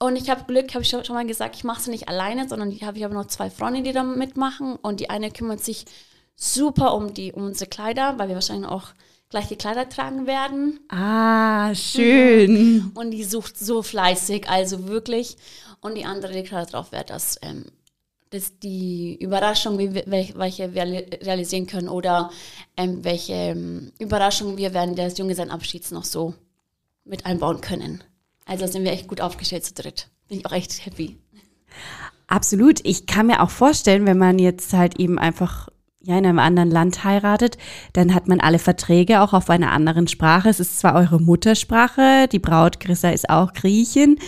Und 0.00 0.16
ich 0.16 0.30
habe 0.30 0.44
Glück, 0.44 0.72
habe 0.72 0.82
ich 0.82 0.88
schon 0.88 1.02
mal 1.10 1.26
gesagt, 1.26 1.56
ich 1.56 1.64
mache 1.64 1.80
es 1.80 1.86
nicht 1.86 2.08
alleine, 2.08 2.48
sondern 2.48 2.70
ich 2.70 2.82
habe 2.84 2.96
ich 2.96 3.04
hab 3.04 3.12
noch 3.12 3.26
zwei 3.26 3.50
Freunde, 3.50 3.82
die 3.82 3.92
da 3.92 4.02
mitmachen 4.02 4.76
und 4.76 4.98
die 4.98 5.10
eine 5.10 5.30
kümmert 5.30 5.62
sich 5.62 5.84
super 6.36 6.94
um 6.94 7.12
die 7.12 7.32
um 7.32 7.44
unsere 7.44 7.68
Kleider, 7.68 8.18
weil 8.18 8.28
wir 8.28 8.34
wahrscheinlich 8.34 8.70
auch 8.70 8.88
gleiche 9.30 9.56
Kleider 9.56 9.88
tragen 9.88 10.26
werden. 10.26 10.80
Ah, 10.88 11.74
schön. 11.74 12.52
Mhm. 12.52 12.90
Und 12.94 13.12
die 13.12 13.24
sucht 13.24 13.58
so 13.58 13.82
fleißig, 13.82 14.48
also 14.50 14.88
wirklich. 14.88 15.36
Und 15.80 15.96
die 15.96 16.04
andere 16.04 16.32
legt 16.32 16.52
halt 16.52 16.74
darauf 16.74 16.92
Wert, 16.92 17.10
dass, 17.10 17.38
ähm, 17.42 17.66
dass 18.30 18.58
die 18.58 19.16
Überraschung, 19.20 19.78
wie 19.78 19.94
wir, 19.94 20.04
welche 20.06 20.74
wir 20.74 20.82
realisieren 20.82 21.66
können 21.66 21.88
oder 21.88 22.30
ähm, 22.76 23.02
welche 23.04 23.32
ähm, 23.32 23.92
Überraschungen 23.98 24.58
wir 24.58 24.74
während 24.74 24.98
des 24.98 25.16
Junggesellenabschieds 25.16 25.92
noch 25.92 26.04
so 26.04 26.34
mit 27.04 27.24
einbauen 27.24 27.60
können. 27.60 28.02
Also 28.44 28.66
sind 28.66 28.84
wir 28.84 28.92
echt 28.92 29.08
gut 29.08 29.20
aufgestellt 29.20 29.64
zu 29.64 29.74
dritt. 29.74 30.08
Bin 30.28 30.40
ich 30.40 30.46
auch 30.46 30.52
echt 30.52 30.84
happy. 30.84 31.16
Absolut. 32.26 32.80
Ich 32.84 33.06
kann 33.06 33.28
mir 33.28 33.42
auch 33.42 33.50
vorstellen, 33.50 34.06
wenn 34.06 34.18
man 34.18 34.38
jetzt 34.38 34.72
halt 34.72 34.98
eben 34.98 35.18
einfach 35.18 35.68
ja, 36.02 36.16
in 36.16 36.24
einem 36.24 36.38
anderen 36.38 36.70
Land 36.70 37.04
heiratet, 37.04 37.58
dann 37.92 38.14
hat 38.14 38.26
man 38.26 38.40
alle 38.40 38.58
Verträge 38.58 39.20
auch 39.20 39.34
auf 39.34 39.50
einer 39.50 39.70
anderen 39.70 40.08
Sprache. 40.08 40.48
Es 40.48 40.60
ist 40.60 40.80
zwar 40.80 40.94
eure 40.94 41.20
Muttersprache, 41.20 42.26
die 42.28 42.38
Braut 42.38 42.80
Chrissa 42.80 43.10
ist 43.10 43.28
auch 43.28 43.52
Griechin. 43.52 44.18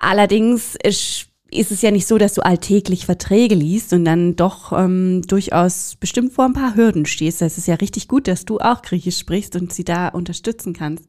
Allerdings 0.00 0.76
ist, 0.82 1.26
es 1.50 1.82
ja 1.82 1.90
nicht 1.90 2.06
so, 2.06 2.16
dass 2.16 2.34
du 2.34 2.42
alltäglich 2.42 3.04
Verträge 3.04 3.54
liest 3.54 3.92
und 3.92 4.06
dann 4.06 4.36
doch 4.36 4.72
ähm, 4.72 5.22
durchaus 5.26 5.96
bestimmt 5.96 6.32
vor 6.32 6.46
ein 6.46 6.54
paar 6.54 6.74
Hürden 6.74 7.04
stehst. 7.04 7.42
Es 7.42 7.58
ist 7.58 7.68
ja 7.68 7.74
richtig 7.74 8.08
gut, 8.08 8.26
dass 8.26 8.46
du 8.46 8.58
auch 8.58 8.80
Griechisch 8.80 9.18
sprichst 9.18 9.56
und 9.56 9.72
sie 9.72 9.84
da 9.84 10.08
unterstützen 10.08 10.72
kannst. 10.72 11.04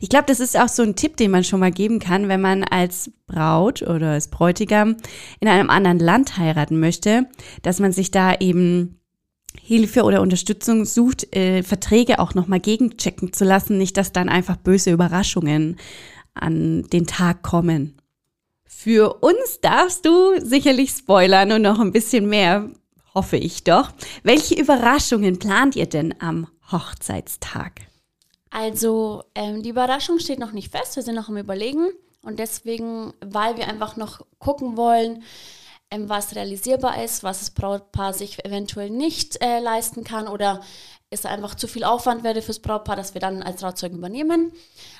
Ich 0.00 0.08
glaube, 0.08 0.26
das 0.26 0.40
ist 0.40 0.58
auch 0.58 0.68
so 0.68 0.82
ein 0.82 0.96
Tipp, 0.96 1.16
den 1.16 1.30
man 1.30 1.44
schon 1.44 1.60
mal 1.60 1.72
geben 1.72 2.00
kann, 2.00 2.28
wenn 2.28 2.40
man 2.40 2.64
als 2.64 3.12
Braut 3.28 3.82
oder 3.82 4.12
als 4.12 4.28
Bräutigam 4.28 4.96
in 5.38 5.46
einem 5.46 5.70
anderen 5.70 6.00
Land 6.00 6.36
heiraten 6.36 6.80
möchte, 6.80 7.26
dass 7.62 7.78
man 7.78 7.92
sich 7.92 8.10
da 8.10 8.34
eben 8.34 8.99
Hilfe 9.60 10.04
oder 10.04 10.20
Unterstützung 10.20 10.84
sucht, 10.84 11.34
äh, 11.34 11.62
Verträge 11.62 12.18
auch 12.18 12.34
nochmal 12.34 12.60
gegenchecken 12.60 13.32
zu 13.32 13.44
lassen, 13.44 13.78
nicht 13.78 13.96
dass 13.96 14.12
dann 14.12 14.28
einfach 14.28 14.56
böse 14.56 14.90
Überraschungen 14.90 15.76
an 16.34 16.84
den 16.92 17.06
Tag 17.06 17.42
kommen. 17.42 17.96
Für 18.64 19.14
uns 19.20 19.60
darfst 19.60 20.06
du 20.06 20.40
sicherlich 20.40 20.90
spoilern 20.90 21.52
und 21.52 21.62
noch 21.62 21.80
ein 21.80 21.92
bisschen 21.92 22.28
mehr, 22.28 22.70
hoffe 23.14 23.36
ich 23.36 23.64
doch. 23.64 23.90
Welche 24.22 24.54
Überraschungen 24.54 25.38
plant 25.38 25.76
ihr 25.76 25.86
denn 25.86 26.14
am 26.20 26.46
Hochzeitstag? 26.70 27.80
Also 28.50 29.24
ähm, 29.34 29.62
die 29.62 29.70
Überraschung 29.70 30.18
steht 30.18 30.38
noch 30.38 30.52
nicht 30.52 30.72
fest, 30.72 30.96
wir 30.96 31.02
sind 31.02 31.14
noch 31.14 31.28
am 31.28 31.36
Überlegen 31.36 31.88
und 32.22 32.38
deswegen, 32.38 33.12
weil 33.20 33.56
wir 33.56 33.68
einfach 33.68 33.96
noch 33.96 34.26
gucken 34.38 34.76
wollen, 34.76 35.22
ähm, 35.90 36.08
was 36.08 36.34
realisierbar 36.34 37.02
ist, 37.02 37.22
was 37.22 37.40
das 37.40 37.50
Brautpaar 37.50 38.12
sich 38.12 38.44
eventuell 38.44 38.90
nicht 38.90 39.42
äh, 39.42 39.60
leisten 39.60 40.04
kann 40.04 40.28
oder 40.28 40.60
es 41.10 41.26
einfach 41.26 41.56
zu 41.56 41.66
viel 41.66 41.82
Aufwand 41.82 42.22
werde 42.22 42.40
fürs 42.40 42.60
Brautpaar, 42.60 42.94
dass 42.94 43.14
wir 43.14 43.20
dann 43.20 43.42
als 43.42 43.60
Trauzeugen 43.60 43.98
übernehmen. 43.98 44.52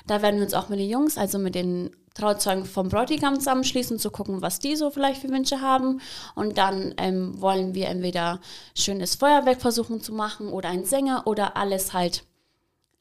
Da 0.05 0.21
werden 0.21 0.35
wir 0.37 0.43
uns 0.43 0.53
auch 0.53 0.67
mit 0.67 0.79
den 0.79 0.89
Jungs, 0.89 1.17
also 1.17 1.39
mit 1.39 1.55
den 1.55 1.95
Trauzeugen 2.13 2.65
vom 2.65 2.89
Bräutigam 2.89 3.35
zusammenschließen, 3.35 3.97
zu 3.97 4.11
gucken, 4.11 4.41
was 4.41 4.59
die 4.59 4.75
so 4.75 4.91
vielleicht 4.91 5.21
für 5.21 5.29
Wünsche 5.29 5.61
haben. 5.61 6.01
Und 6.35 6.57
dann 6.57 6.93
ähm, 6.97 7.39
wollen 7.39 7.73
wir 7.73 7.87
entweder 7.87 8.41
schönes 8.75 9.15
Feuerwerk 9.15 9.61
versuchen 9.61 10.01
zu 10.01 10.11
machen 10.11 10.49
oder 10.49 10.67
einen 10.67 10.83
Sänger 10.83 11.23
oder 11.25 11.55
alles 11.55 11.93
halt, 11.93 12.25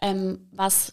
ähm, 0.01 0.47
was 0.53 0.93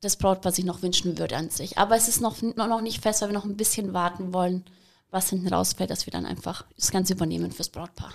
das 0.00 0.16
Brautpaar 0.16 0.50
sich 0.50 0.64
noch 0.64 0.82
wünschen 0.82 1.16
würde 1.16 1.36
an 1.36 1.50
sich. 1.50 1.78
Aber 1.78 1.94
es 1.94 2.08
ist 2.08 2.20
noch, 2.20 2.42
noch 2.42 2.80
nicht 2.80 3.00
fest, 3.00 3.22
weil 3.22 3.28
wir 3.28 3.34
noch 3.34 3.44
ein 3.44 3.56
bisschen 3.56 3.94
warten 3.94 4.32
wollen 4.32 4.64
was 5.12 5.28
hinten 5.30 5.48
rausfällt, 5.48 5.90
dass 5.90 6.06
wir 6.06 6.10
dann 6.10 6.26
einfach 6.26 6.64
das 6.74 6.90
Ganze 6.90 7.12
übernehmen 7.12 7.52
fürs 7.52 7.68
Brautpaar. 7.68 8.10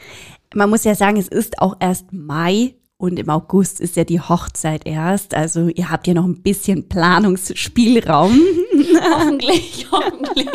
Man 0.54 0.70
muss 0.70 0.84
ja 0.84 0.96
sagen, 0.96 1.18
es 1.18 1.28
ist 1.28 1.60
auch 1.60 1.78
erst 1.80 2.12
Mai 2.12 2.76
und 3.00 3.20
im 3.20 3.30
August 3.30 3.80
ist 3.80 3.96
ja 3.96 4.04
die 4.04 4.20
Hochzeit 4.20 4.88
erst. 4.88 5.36
Also 5.36 5.68
ihr 5.68 5.92
habt 5.92 6.08
ja 6.08 6.16
noch 6.16 6.26
ein 6.26 6.42
bisschen 6.42 6.90
Planungsspielraum. 6.90 8.42
hoffentlich, 9.12 9.88
hoffentlich. 9.92 10.50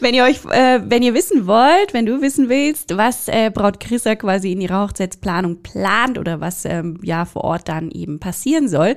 wenn 0.00 0.14
ihr 0.14 0.24
euch, 0.24 0.44
äh, 0.46 0.80
wenn 0.84 1.02
ihr 1.02 1.12
wissen 1.12 1.46
wollt, 1.46 1.92
wenn 1.92 2.06
du 2.06 2.22
wissen 2.22 2.48
willst, 2.48 2.96
was 2.96 3.28
äh, 3.28 3.50
Braut 3.50 3.80
Chrissa 3.80 4.14
quasi 4.14 4.52
in 4.52 4.62
ihrer 4.62 4.82
Hochzeitsplanung 4.82 5.62
plant 5.62 6.18
oder 6.18 6.40
was 6.40 6.64
ähm, 6.64 6.98
ja 7.02 7.26
vor 7.26 7.44
Ort 7.44 7.68
dann 7.68 7.90
eben 7.90 8.18
passieren 8.18 8.68
soll, 8.68 8.96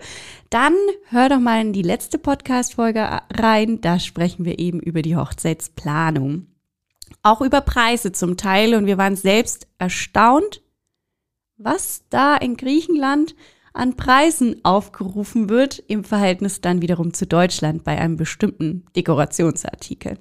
dann 0.49 0.75
hör 1.09 1.27
doch 1.27 1.39
mal 1.39 1.59
in 1.59 1.73
die 1.73 1.81
letzte 1.81 2.17
Podcast-Folge 2.17 3.19
rein. 3.33 3.81
Da 3.81 3.99
sprechen 3.99 4.45
wir 4.45 4.59
eben 4.59 4.79
über 4.79 5.01
die 5.01 5.17
Hochzeitsplanung. 5.17 6.47
Auch 7.21 7.41
über 7.41 7.59
Preise 7.59 8.13
zum 8.13 8.37
Teil 8.37 8.75
und 8.75 8.85
wir 8.85 8.97
waren 8.97 9.15
selbst 9.15 9.67
erstaunt, 9.77 10.61
was 11.57 12.03
da 12.09 12.35
in 12.35 12.57
Griechenland 12.57 13.35
an 13.73 13.97
Preisen 13.97 14.63
aufgerufen 14.63 15.49
wird, 15.49 15.79
im 15.87 16.03
Verhältnis 16.03 16.61
dann 16.61 16.81
wiederum 16.81 17.13
zu 17.13 17.27
Deutschland 17.27 17.83
bei 17.83 17.97
einem 17.99 18.15
bestimmten 18.15 18.85
Dekorationsartikel. 18.95 20.17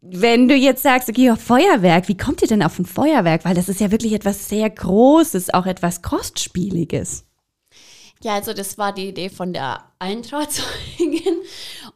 Wenn 0.00 0.48
du 0.48 0.56
jetzt 0.56 0.82
sagst, 0.82 1.08
okay, 1.08 1.34
Feuerwerk, 1.36 2.08
wie 2.08 2.16
kommt 2.16 2.42
ihr 2.42 2.48
denn 2.48 2.62
auf 2.62 2.78
ein 2.78 2.86
Feuerwerk? 2.86 3.44
Weil 3.44 3.54
das 3.54 3.68
ist 3.68 3.80
ja 3.80 3.90
wirklich 3.90 4.14
etwas 4.14 4.48
sehr 4.48 4.68
Großes, 4.68 5.54
auch 5.54 5.66
etwas 5.66 6.02
Kostspieliges. 6.02 7.24
Ja, 8.22 8.34
also 8.34 8.52
das 8.52 8.78
war 8.78 8.92
die 8.92 9.08
Idee 9.08 9.28
von 9.28 9.52
der 9.52 9.84
Eintrachtzeugin. 9.98 11.36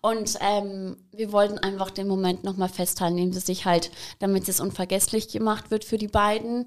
Und 0.03 0.39
ähm, 0.41 0.97
wir 1.13 1.33
wollten 1.33 1.59
einfach 1.59 1.91
den 1.91 2.07
Moment 2.07 2.45
nochmal 2.45 2.69
festhalten, 2.69 3.19
indem 3.19 3.33
sie 3.33 3.41
sich 3.41 3.65
halt, 3.65 3.91
damit 4.19 4.49
es 4.49 4.61
unvergesslich 4.61 5.29
gemacht 5.29 5.71
wird 5.71 5.85
für 5.85 5.99
die 5.99 6.09
beiden. 6.09 6.67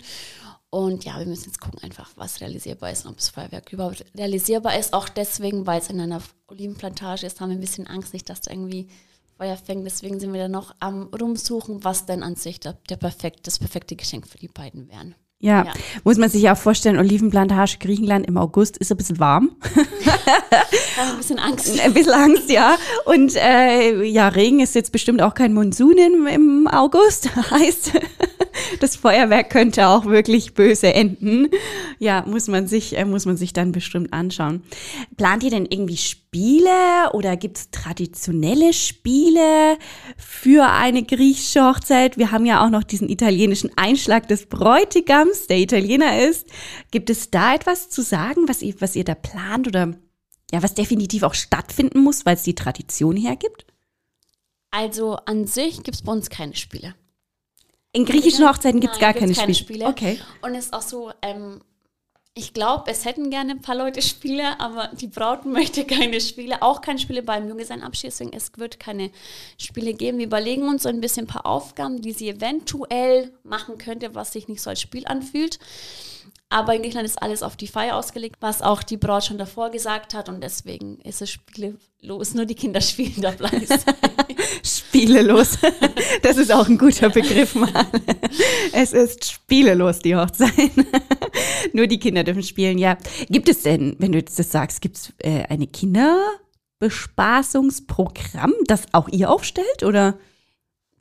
Und 0.72 1.04
ja, 1.04 1.18
wir 1.18 1.26
müssen 1.26 1.48
jetzt 1.48 1.60
gucken 1.60 1.82
einfach, 1.82 2.12
was 2.16 2.42
realisierbar 2.42 2.92
ist 2.92 3.06
und 3.06 3.12
ob 3.12 3.18
das 3.18 3.30
Feuerwerk 3.30 3.74
überhaupt 3.74 4.06
realisierbar 4.16 4.78
ist. 4.78 4.94
Auch 4.94 5.10
deswegen, 5.10 5.66
weil 5.66 5.80
es 5.80 5.90
in 5.90 6.00
einer 6.00 6.22
Olivenplantage 6.48 7.26
ist, 7.26 7.42
haben 7.42 7.50
wir 7.50 7.58
ein 7.58 7.62
bisschen 7.62 7.88
Angst, 7.88 8.14
nicht, 8.14 8.30
dass 8.30 8.42
da 8.42 8.52
irgendwie 8.52 8.88
Feuer 9.38 9.58
fängt. 9.58 9.86
Deswegen 9.86 10.20
sind 10.20 10.32
wir 10.32 10.42
dann 10.42 10.52
noch 10.52 10.76
am 10.80 11.08
rumsuchen, 11.08 11.84
was 11.84 12.06
denn 12.06 12.22
an 12.22 12.36
sich 12.36 12.60
der, 12.60 12.74
der 12.88 12.98
perfekt, 12.98 13.48
das 13.48 13.58
perfekte 13.58 13.96
Geschenk 13.96 14.28
für 14.28 14.38
die 14.38 14.48
beiden 14.48 14.90
wären. 14.90 15.16
Ja, 15.42 15.64
ja, 15.64 15.74
muss 16.04 16.18
man 16.18 16.30
sich 16.30 16.50
auch 16.50 16.58
vorstellen, 16.58 16.98
Olivenplantage 16.98 17.78
Griechenland 17.80 18.28
im 18.28 18.38
August 18.38 18.78
ist 18.78 18.92
ein 18.92 18.98
bisschen 18.98 19.20
warm. 19.20 19.52
ein 21.00 21.18
bisschen 21.18 21.40
Angst. 21.40 21.80
Ein 21.80 21.94
bisschen 21.94 22.12
Angst, 22.12 22.50
ja. 22.50 22.76
Und 23.06 23.36
äh, 23.38 24.04
ja, 24.04 24.28
Regen 24.28 24.60
ist 24.60 24.76
jetzt 24.76 24.92
bestimmt 24.92 25.22
auch 25.22 25.34
kein 25.34 25.54
Monsun 25.54 25.96
im, 25.98 26.28
im 26.28 26.68
August. 26.68 27.30
Heißt, 27.52 27.94
das 28.80 28.96
Feuerwerk 28.96 29.50
könnte 29.50 29.88
auch 29.88 30.06
wirklich 30.06 30.54
böse 30.54 30.94
enden. 30.94 31.48
Ja, 32.00 32.26
muss 32.28 32.48
man 32.48 32.68
sich, 32.68 32.98
äh, 32.98 33.06
muss 33.06 33.26
man 33.26 33.38
sich 33.38 33.54
dann 33.54 33.72
bestimmt 33.72 34.14
anschauen. 34.14 34.64
Plant 35.18 35.44
ihr 35.44 35.52
denn 35.52 35.66
irgendwie 35.70 35.98
Spiele 35.98 37.12
oder 37.14 37.36
gibt 37.38 37.58
es 37.58 37.72
traditionelle 37.72 38.74
Spiele 38.74 39.78
für 40.18 40.70
eine 40.70 41.04
griechische 41.04 41.64
Hochzeit? 41.66 42.18
Wir 42.18 42.32
haben 42.32 42.46
ja 42.46 42.64
auch 42.64 42.70
noch 42.70 42.84
diesen 42.84 43.10
italienischen 43.10 43.72
Einschlag 43.76 44.28
des 44.28 44.46
Bräutigams, 44.46 45.29
der 45.48 45.58
Italiener 45.58 46.20
ist. 46.28 46.48
Gibt 46.92 47.10
es 47.10 47.32
da 47.32 47.56
etwas 47.56 47.90
zu 47.90 48.02
sagen, 48.02 48.48
was 48.48 48.62
ihr, 48.62 48.80
was 48.80 48.96
ihr 48.96 49.04
da 49.04 49.16
plant 49.16 49.68
oder 49.68 49.96
ja, 50.52 50.64
was 50.64 50.74
definitiv 50.74 51.24
auch 51.24 51.34
stattfinden 51.34 52.00
muss, 52.00 52.26
weil 52.26 52.36
es 52.36 52.44
die 52.44 52.56
Tradition 52.56 53.16
hergibt? 53.16 53.66
Also 54.72 55.16
an 55.16 55.48
sich 55.48 55.84
gibt 55.84 55.96
es 55.96 56.02
bei 56.04 56.12
uns 56.12 56.30
keine 56.30 56.56
Spiele. 56.56 56.96
In 57.92 58.06
griechischen 58.06 58.48
Hochzeiten 58.48 58.80
gibt 58.80 58.94
es 58.94 59.00
gar 59.00 59.14
keine, 59.14 59.34
keine 59.34 59.56
Spiele. 59.56 59.88
Okay. 59.88 60.20
Und 60.42 60.54
es 60.54 60.66
ist 60.66 60.74
auch 60.74 60.84
so, 60.84 61.12
ähm, 61.22 61.62
ich 62.40 62.54
glaube, 62.54 62.90
es 62.90 63.04
hätten 63.04 63.30
gerne 63.30 63.52
ein 63.52 63.62
paar 63.62 63.76
Leute 63.76 64.02
Spiele, 64.02 64.62
aber 64.62 64.90
die 64.94 65.08
Braut 65.08 65.46
möchte 65.46 65.84
keine 65.84 66.22
Spiele, 66.22 66.62
auch 66.62 66.80
keine 66.80 66.98
Spiele 66.98 67.22
beim 67.22 67.50
Junggesellenabschied, 67.50 68.12
deswegen 68.12 68.32
es 68.32 68.52
wird 68.56 68.80
keine 68.80 69.12
Spiele 69.58 69.94
geben. 69.94 70.20
Wir 70.20 70.28
überlegen 70.28 70.70
uns 70.70 70.86
ein 70.86 71.02
bisschen 71.02 71.26
ein 71.26 71.28
paar 71.28 71.46
Aufgaben, 71.46 72.02
die 72.02 72.14
sie 72.14 72.30
eventuell 72.30 73.34
machen 73.44 73.78
könnte, 73.78 74.16
was 74.16 74.32
sich 74.32 74.48
nicht 74.48 74.62
so 74.62 74.70
als 74.70 74.80
Spiel 74.80 75.06
anfühlt. 75.06 75.60
Aber 76.52 76.76
in 76.76 76.82
Griechenland 76.82 77.08
ist 77.08 77.22
alles 77.22 77.44
auf 77.44 77.56
die 77.56 77.68
Feier 77.68 77.96
ausgelegt, 77.96 78.38
was 78.40 78.64
auch 78.64 78.82
die 78.82 78.98
Braut 78.98 79.24
schon 79.24 79.38
davor 79.38 79.70
gesagt 79.70 80.16
hat. 80.16 80.30
Und 80.30 80.42
deswegen 80.42 81.00
ist 81.02 81.22
es 81.22 81.30
spielelos. 81.30 82.34
Nur 82.34 82.46
die 82.46 82.56
Kinder 82.56 82.82
spielen 82.82 83.22
da 83.22 83.30
bleibt. 83.32 83.72
spielelos. 84.64 85.60
Das 86.24 86.38
ist 86.38 86.52
auch 86.52 86.68
ein 86.68 86.80
guter 86.80 87.10
Begriff, 87.10 87.54
Mann. 87.54 87.86
Es 88.74 88.94
ist 88.94 89.32
spielelos, 89.32 90.00
die 90.00 90.16
Hochzeit. 90.16 90.72
Nur 91.74 91.86
die 91.86 92.00
Kinder 92.00 92.24
dürfen 92.24 92.42
spielen, 92.42 92.80
ja. 92.80 92.98
Gibt 93.30 93.48
es 93.48 93.62
denn, 93.62 93.96
wenn 94.00 94.12
du 94.12 94.18
jetzt 94.18 94.40
das 94.40 94.52
sagst, 94.52 94.82
gibt 94.82 94.98
es 94.98 95.14
äh, 95.20 95.44
eine 95.50 95.68
Kinderbespaßungsprogramm, 95.68 98.54
das 98.66 98.86
auch 98.92 99.08
ihr 99.10 99.30
aufstellt, 99.30 99.84
oder? 99.84 100.18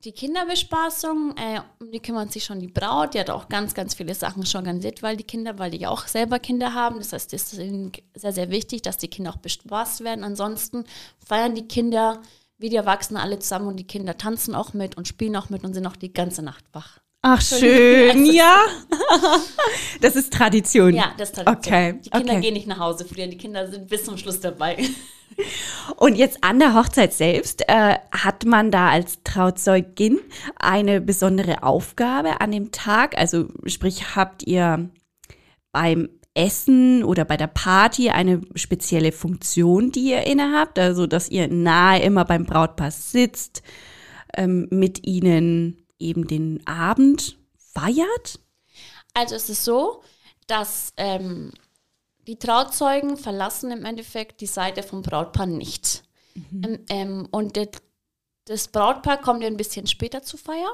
Die 0.04 0.12
Kinderbespaßung, 0.12 1.34
äh, 1.36 1.60
um 1.80 1.90
die 1.90 2.00
kümmert 2.00 2.32
sich 2.32 2.44
schon 2.44 2.60
die 2.60 2.68
Braut. 2.68 3.14
Die 3.14 3.20
hat 3.20 3.30
auch 3.30 3.48
ganz, 3.48 3.74
ganz 3.74 3.94
viele 3.94 4.14
Sachen 4.14 4.46
schon 4.46 4.60
organisiert, 4.60 5.02
weil 5.02 5.16
die 5.16 5.24
Kinder, 5.24 5.58
weil 5.58 5.70
die 5.70 5.86
auch 5.86 6.06
selber 6.06 6.38
Kinder 6.38 6.74
haben. 6.74 6.98
Das 6.98 7.12
heißt, 7.12 7.32
es 7.32 7.52
ist 7.52 8.02
sehr, 8.14 8.32
sehr 8.32 8.50
wichtig, 8.50 8.82
dass 8.82 8.96
die 8.96 9.08
Kinder 9.08 9.30
auch 9.30 9.38
bespaßt 9.38 10.04
werden. 10.04 10.24
Ansonsten 10.24 10.84
feiern 11.18 11.54
die 11.54 11.66
Kinder 11.66 12.22
wie 12.58 12.68
die 12.68 12.76
Erwachsenen 12.76 13.22
alle 13.22 13.38
zusammen 13.38 13.68
und 13.68 13.76
die 13.76 13.86
Kinder 13.86 14.16
tanzen 14.16 14.54
auch 14.54 14.74
mit 14.74 14.96
und 14.96 15.06
spielen 15.06 15.36
auch 15.36 15.48
mit 15.48 15.64
und 15.64 15.74
sind 15.74 15.86
auch 15.86 15.96
die 15.96 16.12
ganze 16.12 16.42
Nacht 16.42 16.64
wach. 16.72 17.00
Ach, 17.22 17.40
schön, 17.40 18.26
ja. 18.26 18.64
Das 20.00 20.14
ist 20.14 20.32
Tradition. 20.32 20.94
Ja, 20.94 21.12
das 21.18 21.30
ist 21.30 21.34
Tradition. 21.36 21.56
Okay. 21.56 22.00
Die 22.04 22.10
Kinder 22.10 22.32
okay. 22.34 22.40
gehen 22.40 22.54
nicht 22.54 22.68
nach 22.68 22.78
Hause 22.78 23.04
früher, 23.04 23.26
die 23.26 23.36
Kinder 23.36 23.66
sind 23.66 23.88
bis 23.88 24.04
zum 24.04 24.16
Schluss 24.16 24.40
dabei. 24.40 24.76
Und 25.96 26.16
jetzt 26.16 26.42
an 26.42 26.58
der 26.58 26.74
Hochzeit 26.74 27.12
selbst, 27.12 27.68
äh, 27.68 27.96
hat 28.12 28.44
man 28.44 28.70
da 28.70 28.88
als 28.88 29.22
Trauzeugin 29.24 30.20
eine 30.56 31.00
besondere 31.00 31.62
Aufgabe 31.62 32.40
an 32.40 32.52
dem 32.52 32.70
Tag? 32.70 33.16
Also 33.18 33.48
sprich, 33.66 34.16
habt 34.16 34.44
ihr 34.46 34.88
beim 35.72 36.08
Essen 36.34 37.02
oder 37.02 37.24
bei 37.24 37.36
der 37.36 37.48
Party 37.48 38.10
eine 38.10 38.40
spezielle 38.54 39.10
Funktion, 39.10 39.90
die 39.90 40.10
ihr 40.10 40.26
innehabt? 40.26 40.78
Also, 40.78 41.06
dass 41.06 41.28
ihr 41.28 41.48
nahe 41.48 42.00
immer 42.00 42.24
beim 42.24 42.44
Brautpaar 42.44 42.92
sitzt, 42.92 43.62
ähm, 44.36 44.68
mit 44.70 45.04
ihnen 45.06 45.87
eben 45.98 46.26
den 46.26 46.66
Abend 46.66 47.38
feiert? 47.56 48.40
Also 49.14 49.34
es 49.34 49.48
ist 49.48 49.64
so, 49.64 50.02
dass 50.46 50.92
ähm, 50.96 51.52
die 52.26 52.38
Trauzeugen 52.38 53.16
verlassen 53.16 53.70
im 53.70 53.84
Endeffekt 53.84 54.40
die 54.40 54.46
Seite 54.46 54.82
vom 54.82 55.02
Brautpaar 55.02 55.46
nicht. 55.46 56.04
Mhm. 56.34 56.64
Ähm, 56.64 56.84
ähm, 56.88 57.28
und 57.30 57.58
das, 58.44 58.68
Brautpaar 58.68 59.20
kommt 59.20 59.42
ja 59.42 59.48
ein 59.48 59.56
bisschen 59.56 59.86
später 59.86 60.22
zur 60.22 60.38
Feier, 60.38 60.70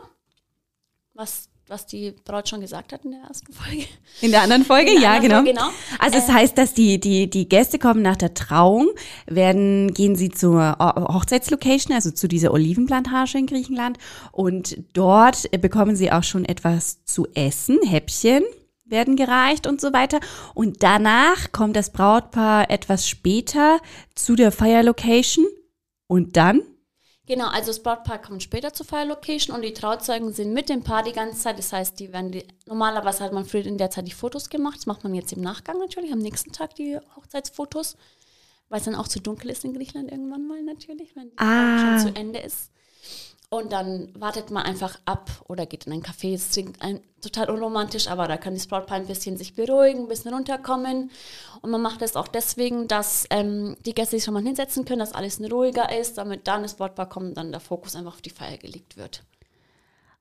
was 1.14 1.48
was 1.68 1.86
die 1.86 2.12
Braut 2.24 2.48
schon 2.48 2.60
gesagt 2.60 2.92
hat 2.92 3.04
in 3.04 3.12
der 3.12 3.22
ersten 3.22 3.52
Folge. 3.52 3.84
In 4.20 4.30
der 4.30 4.42
anderen 4.42 4.64
Folge, 4.64 4.92
der 4.92 5.00
ja, 5.00 5.18
genau. 5.18 5.36
Folge, 5.36 5.52
genau. 5.52 5.68
Also 5.98 6.18
es 6.18 6.28
äh, 6.28 6.32
heißt, 6.32 6.58
dass 6.58 6.74
die, 6.74 7.00
die, 7.00 7.30
die 7.30 7.48
Gäste 7.48 7.78
kommen 7.78 8.02
nach 8.02 8.16
der 8.16 8.34
Trauung, 8.34 8.90
werden, 9.26 9.94
gehen 9.94 10.14
sie 10.16 10.30
zur 10.30 10.76
Hochzeitslocation, 10.78 11.94
also 11.94 12.10
zu 12.10 12.28
dieser 12.28 12.52
Olivenplantage 12.52 13.38
in 13.38 13.46
Griechenland 13.46 13.98
und 14.32 14.76
dort 14.92 15.50
bekommen 15.60 15.96
sie 15.96 16.12
auch 16.12 16.24
schon 16.24 16.44
etwas 16.44 17.04
zu 17.04 17.26
essen, 17.34 17.78
Häppchen 17.82 18.44
werden 18.84 19.16
gereicht 19.16 19.66
und 19.66 19.80
so 19.80 19.92
weiter. 19.92 20.20
Und 20.54 20.82
danach 20.82 21.52
kommt 21.52 21.74
das 21.74 21.90
Brautpaar 21.90 22.70
etwas 22.70 23.08
später 23.08 23.78
zu 24.14 24.36
der 24.36 24.52
Feierlocation 24.52 25.46
und 26.06 26.36
dann? 26.36 26.60
Genau, 27.26 27.46
also 27.48 27.68
das 27.68 27.82
Brautpaar 27.82 28.20
kommt 28.20 28.42
später 28.42 28.74
zur 28.74 28.84
Feierlocation 28.84 29.56
und 29.56 29.62
die 29.62 29.72
Trauzeugen 29.72 30.32
sind 30.34 30.52
mit 30.52 30.68
dem 30.68 30.82
Paar 30.82 31.02
die 31.02 31.12
ganze 31.12 31.38
Zeit. 31.38 31.58
Das 31.58 31.72
heißt, 31.72 31.98
die 31.98 32.12
werden 32.12 32.32
die, 32.32 32.44
normalerweise 32.66 33.24
hat 33.24 33.32
man 33.32 33.46
früher 33.46 33.64
in 33.64 33.78
der 33.78 33.90
Zeit 33.90 34.06
die 34.06 34.12
Fotos 34.12 34.50
gemacht. 34.50 34.76
Das 34.76 34.86
macht 34.86 35.04
man 35.04 35.14
jetzt 35.14 35.32
im 35.32 35.40
Nachgang 35.40 35.78
natürlich, 35.78 36.12
am 36.12 36.18
nächsten 36.18 36.52
Tag 36.52 36.74
die 36.74 36.98
Hochzeitsfotos, 37.16 37.96
weil 38.68 38.78
es 38.78 38.84
dann 38.84 38.94
auch 38.94 39.08
zu 39.08 39.20
dunkel 39.20 39.50
ist 39.50 39.64
in 39.64 39.72
Griechenland 39.72 40.12
irgendwann 40.12 40.46
mal 40.46 40.62
natürlich, 40.62 41.16
wenn 41.16 41.30
die 41.30 41.38
ah. 41.38 41.98
schon 41.98 42.12
zu 42.12 42.18
Ende 42.18 42.40
ist. 42.40 42.70
Und 43.54 43.70
dann 43.70 44.08
wartet 44.18 44.50
man 44.50 44.64
einfach 44.64 44.98
ab 45.04 45.30
oder 45.46 45.64
geht 45.64 45.86
in 45.86 45.92
ein 45.92 46.02
Café. 46.02 46.34
Es 46.34 46.50
klingt 46.50 46.76
total 47.22 47.48
unromantisch, 47.50 48.08
aber 48.08 48.26
da 48.26 48.36
kann 48.36 48.54
das 48.54 48.66
Brautpaar 48.66 48.96
ein 48.96 49.06
bisschen 49.06 49.36
sich 49.36 49.54
beruhigen, 49.54 50.00
ein 50.00 50.08
bisschen 50.08 50.34
runterkommen. 50.34 51.12
Und 51.62 51.70
man 51.70 51.80
macht 51.80 52.02
das 52.02 52.16
auch 52.16 52.26
deswegen, 52.26 52.88
dass 52.88 53.28
ähm, 53.30 53.76
die 53.86 53.94
Gäste 53.94 54.16
sich 54.16 54.24
schon 54.24 54.34
mal 54.34 54.42
hinsetzen 54.42 54.84
können, 54.84 54.98
dass 54.98 55.12
alles 55.12 55.40
ruhiger 55.40 55.96
ist, 55.96 56.18
damit 56.18 56.48
dann 56.48 56.62
das 56.62 56.74
Brautpaar 56.74 57.08
kommt 57.08 57.28
und 57.28 57.36
dann 57.36 57.52
der 57.52 57.60
Fokus 57.60 57.94
einfach 57.94 58.14
auf 58.14 58.22
die 58.22 58.30
Feier 58.30 58.58
gelegt 58.58 58.96
wird. 58.96 59.22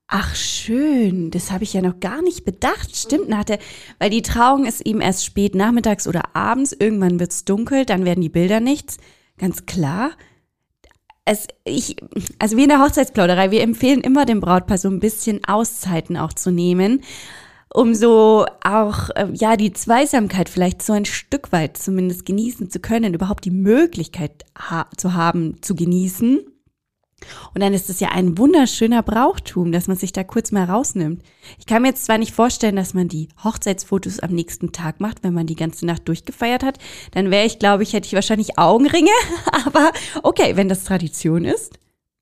Ach 0.05 0.35
schön, 0.35 1.31
das 1.31 1.49
habe 1.49 1.63
ich 1.63 1.73
ja 1.73 1.81
noch 1.81 1.99
gar 1.99 2.21
nicht 2.21 2.45
bedacht. 2.45 2.95
Stimmt, 2.95 3.29
nach 3.29 3.45
der, 3.45 3.57
weil 3.97 4.11
die 4.11 4.21
Trauung 4.21 4.67
ist 4.67 4.81
eben 4.81 5.01
erst 5.01 5.25
spät 5.25 5.55
nachmittags 5.55 6.07
oder 6.07 6.35
abends. 6.35 6.71
Irgendwann 6.71 7.19
wird 7.19 7.31
es 7.31 7.45
dunkel, 7.45 7.87
dann 7.87 8.05
werden 8.05 8.21
die 8.21 8.29
Bilder 8.29 8.59
nichts. 8.59 8.97
Ganz 9.39 9.65
klar 9.65 10.11
es, 11.25 11.47
ich, 11.63 11.95
also 12.39 12.57
wie 12.57 12.63
in 12.63 12.69
der 12.69 12.81
Hochzeitsplauderei, 12.81 13.51
wir 13.51 13.61
empfehlen 13.61 14.01
immer 14.01 14.25
dem 14.25 14.41
Brautpaar 14.41 14.77
so 14.77 14.89
ein 14.89 14.99
bisschen 14.99 15.43
Auszeiten 15.45 16.17
auch 16.17 16.33
zu 16.33 16.51
nehmen, 16.51 17.01
um 17.73 17.95
so 17.95 18.45
auch, 18.63 19.09
äh, 19.15 19.27
ja, 19.33 19.55
die 19.55 19.73
Zweisamkeit 19.73 20.49
vielleicht 20.49 20.81
so 20.81 20.93
ein 20.93 21.05
Stück 21.05 21.51
weit 21.51 21.77
zumindest 21.77 22.25
genießen 22.25 22.69
zu 22.69 22.79
können, 22.79 23.13
überhaupt 23.13 23.45
die 23.45 23.51
Möglichkeit 23.51 24.45
ha 24.57 24.87
zu 24.97 25.13
haben, 25.13 25.61
zu 25.61 25.75
genießen. 25.75 26.41
Und 27.53 27.61
dann 27.61 27.73
ist 27.73 27.89
es 27.89 27.99
ja 27.99 28.09
ein 28.09 28.37
wunderschöner 28.37 29.03
Brauchtum, 29.03 29.71
dass 29.71 29.87
man 29.87 29.97
sich 29.97 30.13
da 30.13 30.23
kurz 30.23 30.51
mal 30.51 30.65
rausnimmt. 30.65 31.21
Ich 31.59 31.65
kann 31.65 31.81
mir 31.81 31.89
jetzt 31.89 32.05
zwar 32.05 32.17
nicht 32.17 32.33
vorstellen, 32.33 32.75
dass 32.75 32.93
man 32.93 33.07
die 33.07 33.29
Hochzeitsfotos 33.43 34.19
am 34.19 34.31
nächsten 34.31 34.71
Tag 34.71 34.99
macht, 34.99 35.23
wenn 35.23 35.33
man 35.33 35.47
die 35.47 35.55
ganze 35.55 35.85
Nacht 35.85 36.07
durchgefeiert 36.07 36.63
hat. 36.63 36.79
Dann 37.11 37.31
wäre 37.31 37.45
ich, 37.45 37.59
glaube 37.59 37.83
ich, 37.83 37.93
hätte 37.93 38.07
ich 38.07 38.13
wahrscheinlich 38.13 38.57
Augenringe. 38.57 39.11
Aber 39.65 39.91
okay, 40.23 40.55
wenn 40.55 40.69
das 40.69 40.83
Tradition 40.83 41.45
ist, 41.45 41.73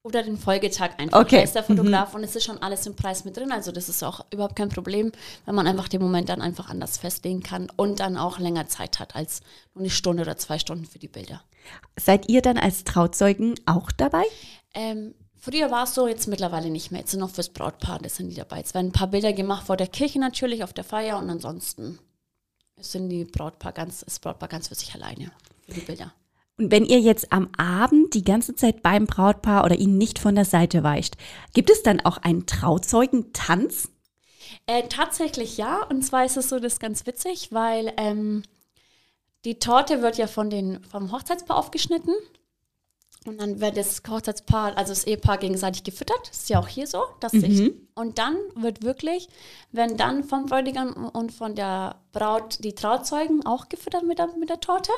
Oder 0.03 0.23
den 0.23 0.37
Folgetag 0.37 0.97
einfach. 0.97 1.21
Okay. 1.21 1.37
Da 1.37 1.43
ist 1.43 1.53
der 1.53 1.63
Fotograf 1.63 2.15
und 2.15 2.23
es 2.23 2.35
ist 2.35 2.43
schon 2.43 2.57
alles 2.57 2.87
im 2.87 2.95
Preis 2.95 3.23
mit 3.23 3.37
drin. 3.37 3.51
Also 3.51 3.71
das 3.71 3.87
ist 3.87 4.01
auch 4.01 4.25
überhaupt 4.31 4.55
kein 4.55 4.69
Problem, 4.69 5.11
wenn 5.45 5.53
man 5.53 5.67
einfach 5.67 5.87
den 5.87 6.01
Moment 6.01 6.29
dann 6.29 6.41
einfach 6.41 6.69
anders 6.69 6.97
festlegen 6.97 7.43
kann 7.43 7.69
und 7.75 7.99
dann 7.99 8.17
auch 8.17 8.39
länger 8.39 8.67
Zeit 8.67 8.99
hat 8.99 9.15
als 9.15 9.41
nur 9.75 9.83
eine 9.83 9.91
Stunde 9.91 10.23
oder 10.23 10.37
zwei 10.37 10.57
Stunden 10.57 10.85
für 10.85 10.97
die 10.97 11.07
Bilder. 11.07 11.43
Seid 11.99 12.29
ihr 12.29 12.41
dann 12.41 12.57
als 12.57 12.83
Trauzeugen 12.83 13.53
auch 13.67 13.91
dabei? 13.91 14.23
Ähm, 14.73 15.13
früher 15.39 15.69
war 15.69 15.83
es 15.83 15.93
so, 15.93 16.07
jetzt 16.07 16.27
mittlerweile 16.27 16.71
nicht 16.71 16.91
mehr. 16.91 17.01
Jetzt 17.01 17.11
sind 17.11 17.19
noch 17.19 17.29
fürs 17.29 17.49
Brautpaar, 17.49 17.99
das 17.99 18.15
sind 18.15 18.29
die 18.29 18.35
dabei. 18.35 18.57
Jetzt 18.57 18.73
werden 18.73 18.87
ein 18.87 18.93
paar 18.93 19.07
Bilder 19.07 19.33
gemacht 19.33 19.67
vor 19.67 19.77
der 19.77 19.87
Kirche 19.87 20.19
natürlich, 20.19 20.63
auf 20.63 20.73
der 20.73 20.83
Feier 20.83 21.19
und 21.19 21.29
ansonsten 21.29 21.99
sind 22.79 23.09
die 23.09 23.25
Brautpaar 23.25 23.73
ganz, 23.73 23.99
das 23.99 24.19
Brautpaar 24.19 24.49
ganz 24.49 24.67
für 24.67 24.75
sich 24.75 24.95
alleine 24.95 25.31
für 25.67 25.73
die 25.73 25.81
Bilder. 25.81 26.11
Und 26.57 26.71
wenn 26.71 26.85
ihr 26.85 26.99
jetzt 26.99 27.31
am 27.31 27.49
Abend 27.57 28.13
die 28.13 28.23
ganze 28.23 28.55
Zeit 28.55 28.83
beim 28.83 29.07
Brautpaar 29.07 29.63
oder 29.63 29.77
ihnen 29.77 29.97
nicht 29.97 30.19
von 30.19 30.35
der 30.35 30.45
Seite 30.45 30.83
weicht, 30.83 31.17
gibt 31.53 31.69
es 31.69 31.83
dann 31.83 32.01
auch 32.01 32.17
einen 32.17 32.45
Trauzeugentanz? 32.45 33.89
Äh, 34.67 34.83
tatsächlich 34.89 35.57
ja. 35.57 35.83
Und 35.83 36.03
zwar 36.03 36.25
ist 36.25 36.37
es 36.37 36.49
so, 36.49 36.59
das 36.59 36.73
ist 36.73 36.79
ganz 36.79 37.05
witzig, 37.05 37.51
weil 37.51 37.93
ähm, 37.97 38.43
die 39.45 39.59
Torte 39.59 40.01
wird 40.01 40.17
ja 40.17 40.27
von 40.27 40.49
den, 40.49 40.83
vom 40.83 41.11
Hochzeitspaar 41.11 41.57
aufgeschnitten. 41.57 42.13
Und 43.27 43.39
dann 43.39 43.61
wird 43.61 43.77
das 43.77 44.01
Hochzeitspaar, 44.09 44.75
also 44.75 44.91
das 44.91 45.03
Ehepaar 45.03 45.37
gegenseitig 45.37 45.83
gefüttert. 45.83 46.19
Das 46.27 46.37
ist 46.37 46.49
ja 46.49 46.59
auch 46.59 46.67
hier 46.67 46.87
so. 46.87 47.03
Dass 47.19 47.33
ich, 47.33 47.71
und 47.93 48.17
dann 48.17 48.35
wird 48.55 48.81
wirklich, 48.81 49.29
wenn 49.71 49.95
dann 49.95 50.23
vom 50.23 50.47
Bräutigam 50.47 51.07
und 51.13 51.31
von 51.31 51.53
der 51.53 51.97
Braut 52.13 52.63
die 52.63 52.73
Trauzeugen 52.73 53.45
auch 53.45 53.69
gefüttert 53.69 54.05
mit 54.07 54.17
der, 54.17 54.27
mit 54.39 54.49
der 54.49 54.59
Torte. 54.59 54.91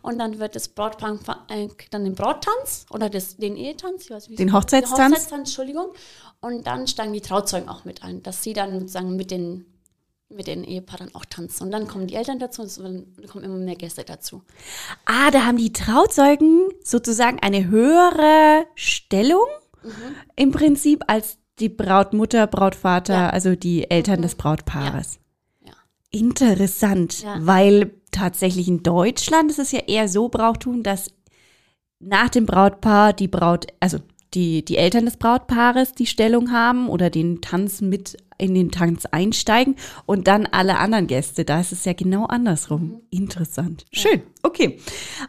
Und 0.00 0.18
dann 0.18 0.38
wird 0.38 0.56
das 0.56 0.68
Brautpaar 0.68 1.18
äh, 1.48 1.68
dann 1.90 2.04
den 2.04 2.14
Brauttanz 2.14 2.86
oder 2.90 3.10
das, 3.10 3.36
den 3.36 3.56
Ehetanz, 3.56 4.04
ich 4.04 4.10
weiß, 4.10 4.30
wie 4.30 4.36
Den 4.36 4.54
Hochzeitstanz? 4.54 4.96
Den 4.96 5.04
Hochzeitstanz, 5.12 5.48
Entschuldigung. 5.48 5.88
Und 6.40 6.66
dann 6.66 6.86
steigen 6.86 7.12
die 7.12 7.20
Trauzeugen 7.20 7.68
auch 7.68 7.84
mit 7.84 8.02
ein, 8.02 8.22
dass 8.22 8.42
sie 8.42 8.54
dann 8.54 8.80
sozusagen 8.80 9.16
mit 9.16 9.30
den 9.30 9.66
mit 10.30 10.46
den 10.46 10.64
Ehepaaren 10.64 11.14
auch 11.14 11.24
tanzen. 11.24 11.64
Und 11.64 11.70
dann 11.72 11.86
kommen 11.88 12.06
die 12.06 12.14
Eltern 12.14 12.38
dazu 12.38 12.62
und 12.62 12.78
werden- 12.78 13.14
kommen 13.28 13.44
immer 13.44 13.56
mehr 13.56 13.74
Gäste 13.76 14.04
dazu. 14.04 14.42
Ah, 15.04 15.30
da 15.30 15.44
haben 15.44 15.56
die 15.58 15.72
Trauzeugen 15.72 16.68
sozusagen 16.84 17.38
eine 17.40 17.68
höhere 17.68 18.66
Stellung 18.74 19.46
im 20.36 20.52
Prinzip 20.52 21.02
als 21.08 21.38
die 21.58 21.68
Brautmutter, 21.68 22.46
Brautvater, 22.46 23.14
Ja. 23.14 23.30
also 23.30 23.54
die 23.56 23.90
Eltern 23.90 24.22
des 24.22 24.34
Brautpaares. 24.34 25.18
Ja. 25.64 25.72
Interessant, 26.10 27.22
Ja. 27.22 27.36
weil 27.40 27.94
tatsächlich 28.12 28.68
in 28.68 28.82
Deutschland 28.82 29.50
ist 29.50 29.58
es 29.58 29.72
ja 29.72 29.80
eher 29.80 30.08
so 30.08 30.28
Brauchtum, 30.28 30.82
dass 30.82 31.10
nach 31.98 32.28
dem 32.30 32.46
Brautpaar 32.46 33.12
die 33.12 33.28
Braut, 33.28 33.66
also 33.80 33.98
die, 34.34 34.64
die 34.64 34.76
Eltern 34.76 35.04
des 35.04 35.16
Brautpaares 35.16 35.92
die 35.92 36.06
Stellung 36.06 36.52
haben 36.52 36.88
oder 36.88 37.10
den 37.10 37.40
Tanz 37.40 37.80
mit 37.80 38.16
in 38.38 38.54
den 38.54 38.70
Tanz 38.70 39.04
einsteigen 39.04 39.76
und 40.06 40.26
dann 40.26 40.46
alle 40.46 40.78
anderen 40.78 41.06
Gäste. 41.06 41.44
Da 41.44 41.60
ist 41.60 41.72
es 41.72 41.84
ja 41.84 41.92
genau 41.92 42.24
andersrum. 42.24 43.02
Interessant. 43.10 43.84
Schön. 43.92 44.22
Okay. 44.42 44.80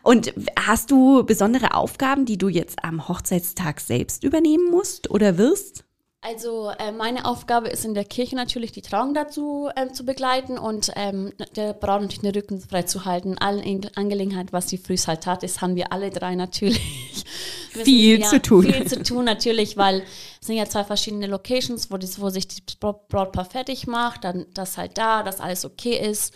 Und 0.02 0.34
hast 0.58 0.92
du 0.92 1.26
besondere 1.26 1.74
Aufgaben, 1.74 2.26
die 2.26 2.38
du 2.38 2.48
jetzt 2.48 2.84
am 2.84 3.10
Hochzeitstag 3.10 3.82
selbst 3.82 4.24
übernehmen 4.24 4.72
musst 4.72 5.12
oder 5.12 5.38
wirst? 5.38 5.84
Also 6.22 6.70
äh, 6.78 6.92
meine 6.92 7.26
Aufgabe 7.26 7.68
ist 7.70 7.84
in 7.84 7.96
der 7.96 8.06
Kirche 8.06 8.36
natürlich 8.36 8.72
die 8.72 8.84
Trauung 8.84 9.16
dazu 9.16 9.70
ähm, 9.76 9.92
zu 9.94 10.06
begleiten 10.06 10.60
und 10.60 10.92
ähm, 10.96 11.34
der 11.56 11.74
Braut 11.74 12.02
natürlich 12.02 12.22
den 12.22 12.32
Rücken 12.32 12.62
frei 12.62 12.84
zu 12.84 13.06
halten. 13.06 13.40
Allen 13.40 13.64
Ang- 13.64 13.90
Angelegenheiten, 13.96 14.54
was 14.54 14.70
sie 14.70 14.78
früh 14.78 14.96
halt 14.96 15.26
hat, 15.26 15.42
das 15.42 15.62
haben 15.62 15.76
wir 15.76 15.92
alle 15.92 16.12
drei 16.12 16.36
natürlich. 16.36 17.26
Viel 17.84 18.18
sind- 18.22 18.30
zu 18.30 18.42
tun. 18.42 18.64
Viel 18.64 18.88
zu 18.88 19.02
tun 19.04 19.26
natürlich, 19.26 19.78
weil 19.78 20.04
es 20.42 20.48
sind 20.48 20.58
ja 20.58 20.66
zwei 20.66 20.84
verschiedene 20.84 21.28
Locations, 21.28 21.90
wo, 21.92 21.98
das, 21.98 22.20
wo 22.20 22.30
sich 22.30 22.48
das 22.48 22.76
Bra- 22.76 23.00
Brautpaar 23.08 23.46
fertig 23.46 23.88
macht, 23.88 24.24
dann 24.24 24.46
das 24.54 24.78
halt 24.78 24.98
da, 24.98 25.24
dass 25.24 25.40
alles 25.40 25.66
okay 25.66 25.98
ist. 25.98 26.34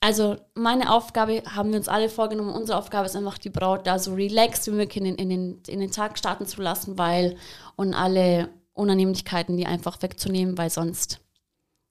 Also 0.00 0.36
meine 0.54 0.92
Aufgabe 0.92 1.42
haben 1.46 1.70
wir 1.70 1.78
uns 1.78 1.88
alle 1.88 2.08
vorgenommen. 2.08 2.50
Unsere 2.54 2.78
Aufgabe 2.78 3.06
ist 3.06 3.16
einfach, 3.16 3.38
die 3.38 3.50
Braut 3.50 3.86
da 3.86 3.98
so 3.98 4.14
relaxed 4.14 4.66
wie 4.68 4.70
möglich 4.76 4.98
in 4.98 5.04
den, 5.04 5.14
in 5.16 5.28
den, 5.28 5.62
in 5.66 5.80
den 5.80 5.90
Tag 5.90 6.18
starten 6.18 6.46
zu 6.46 6.62
lassen, 6.62 6.98
weil 6.98 7.36
und 7.74 7.94
alle 7.94 8.48
Unannehmlichkeiten, 8.74 9.56
die 9.56 9.66
einfach 9.66 10.00
wegzunehmen, 10.02 10.56
weil 10.56 10.70
sonst, 10.70 11.18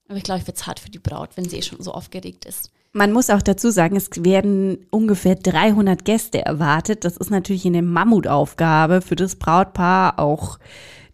aber 0.08 0.18
ich 0.18 0.24
glaube, 0.24 0.40
ich 0.40 0.48
wird 0.48 0.56
es 0.56 0.66
hart 0.68 0.80
für 0.80 0.90
die 0.90 1.00
Braut, 1.00 1.32
wenn 1.36 1.50
sie 1.50 1.58
eh 1.58 1.62
schon 1.62 1.82
so 1.84 1.92
aufgeregt 1.92 2.46
ist. 2.46 2.72
Man 2.98 3.14
muss 3.14 3.30
auch 3.30 3.44
dazu 3.44 3.70
sagen, 3.70 3.96
es 3.96 4.10
werden 4.24 4.80
ungefähr 4.90 5.36
300 5.36 6.04
Gäste 6.04 6.44
erwartet. 6.44 7.06
Das 7.06 7.16
ist 7.16 7.30
natürlich 7.30 7.64
eine 7.68 7.84
Mammutaufgabe 7.84 9.02
für 9.02 9.16
das 9.16 9.36
Brautpaar, 9.36 10.18
auch 10.18 10.58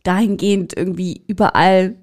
dahingehend 0.04 0.78
irgendwie 0.78 1.26
überall 1.28 1.98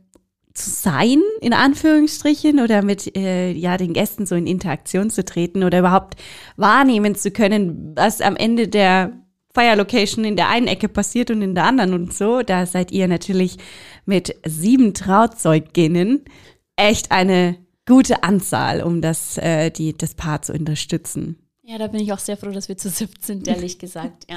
zu 0.52 0.68
sein, 0.68 1.22
in 1.40 1.54
Anführungsstrichen, 1.54 2.60
oder 2.60 2.82
mit 2.82 3.16
äh, 3.16 3.52
ja, 3.52 3.78
den 3.78 3.94
Gästen 3.94 4.26
so 4.26 4.34
in 4.34 4.46
Interaktion 4.46 5.08
zu 5.08 5.24
treten 5.24 5.64
oder 5.64 5.78
überhaupt 5.78 6.16
wahrnehmen 6.58 7.14
zu 7.14 7.30
können, 7.30 7.94
was 7.96 8.20
am 8.20 8.36
Ende 8.36 8.68
der 8.68 9.12
Feierlocation 9.54 10.26
in 10.26 10.36
der 10.36 10.50
einen 10.50 10.66
Ecke 10.66 10.90
passiert 10.90 11.30
und 11.30 11.40
in 11.40 11.54
der 11.54 11.64
anderen 11.64 11.94
und 11.94 12.12
so. 12.12 12.42
Da 12.42 12.66
seid 12.66 12.92
ihr 12.92 13.08
natürlich 13.08 13.56
mit 14.04 14.36
sieben 14.44 14.92
Trauzeuginnen 14.92 16.26
echt 16.76 17.10
eine 17.12 17.56
gute 17.90 18.22
Anzahl, 18.22 18.82
um 18.82 19.02
das, 19.02 19.36
äh, 19.36 19.70
die, 19.70 19.96
das 19.96 20.14
Paar 20.14 20.40
zu 20.42 20.52
unterstützen. 20.52 21.36
Ja, 21.62 21.76
da 21.76 21.88
bin 21.88 22.00
ich 22.00 22.12
auch 22.12 22.18
sehr 22.18 22.36
froh, 22.36 22.50
dass 22.50 22.68
wir 22.68 22.76
zu 22.76 22.88
17 22.88 23.20
sind, 23.22 23.48
ehrlich 23.48 23.78
gesagt. 23.80 24.26
Ja. 24.30 24.36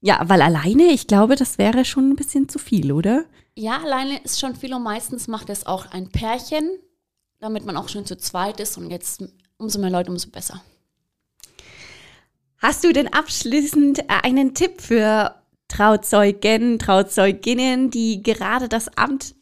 Ja, 0.00 0.20
weil 0.28 0.42
alleine, 0.42 0.92
ich 0.92 1.08
glaube, 1.08 1.34
das 1.34 1.58
wäre 1.58 1.84
schon 1.84 2.10
ein 2.10 2.16
bisschen 2.16 2.48
zu 2.48 2.58
viel, 2.58 2.92
oder? 2.92 3.24
ja, 3.58 3.78
alleine 3.82 4.22
ist 4.22 4.38
schon 4.38 4.54
viel 4.54 4.72
und 4.72 4.84
meistens 4.84 5.26
macht 5.26 5.50
es 5.50 5.66
auch 5.66 5.86
ein 5.90 6.10
Pärchen, 6.10 6.78
damit 7.40 7.66
man 7.66 7.76
auch 7.76 7.88
schon 7.88 8.06
zu 8.06 8.16
zweit 8.16 8.60
ist 8.60 8.78
und 8.78 8.90
jetzt 8.90 9.24
umso 9.56 9.80
mehr 9.80 9.90
Leute, 9.90 10.12
umso 10.12 10.30
besser. 10.30 10.62
Hast 12.58 12.84
du 12.84 12.92
denn 12.92 13.12
abschließend 13.12 14.00
äh, 14.00 14.04
einen 14.22 14.54
Tipp 14.54 14.80
für 14.80 15.34
Trauzeugen, 15.66 16.78
Trauzeuginnen, 16.78 17.90
die 17.90 18.22
gerade 18.22 18.68
das 18.68 18.96
Amt 18.96 19.34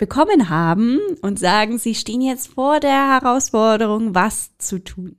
bekommen 0.00 0.48
haben 0.48 0.98
und 1.20 1.38
sagen, 1.38 1.78
sie 1.78 1.94
stehen 1.94 2.22
jetzt 2.22 2.48
vor 2.48 2.80
der 2.80 3.20
Herausforderung, 3.20 4.14
was 4.14 4.56
zu 4.58 4.82
tun? 4.82 5.16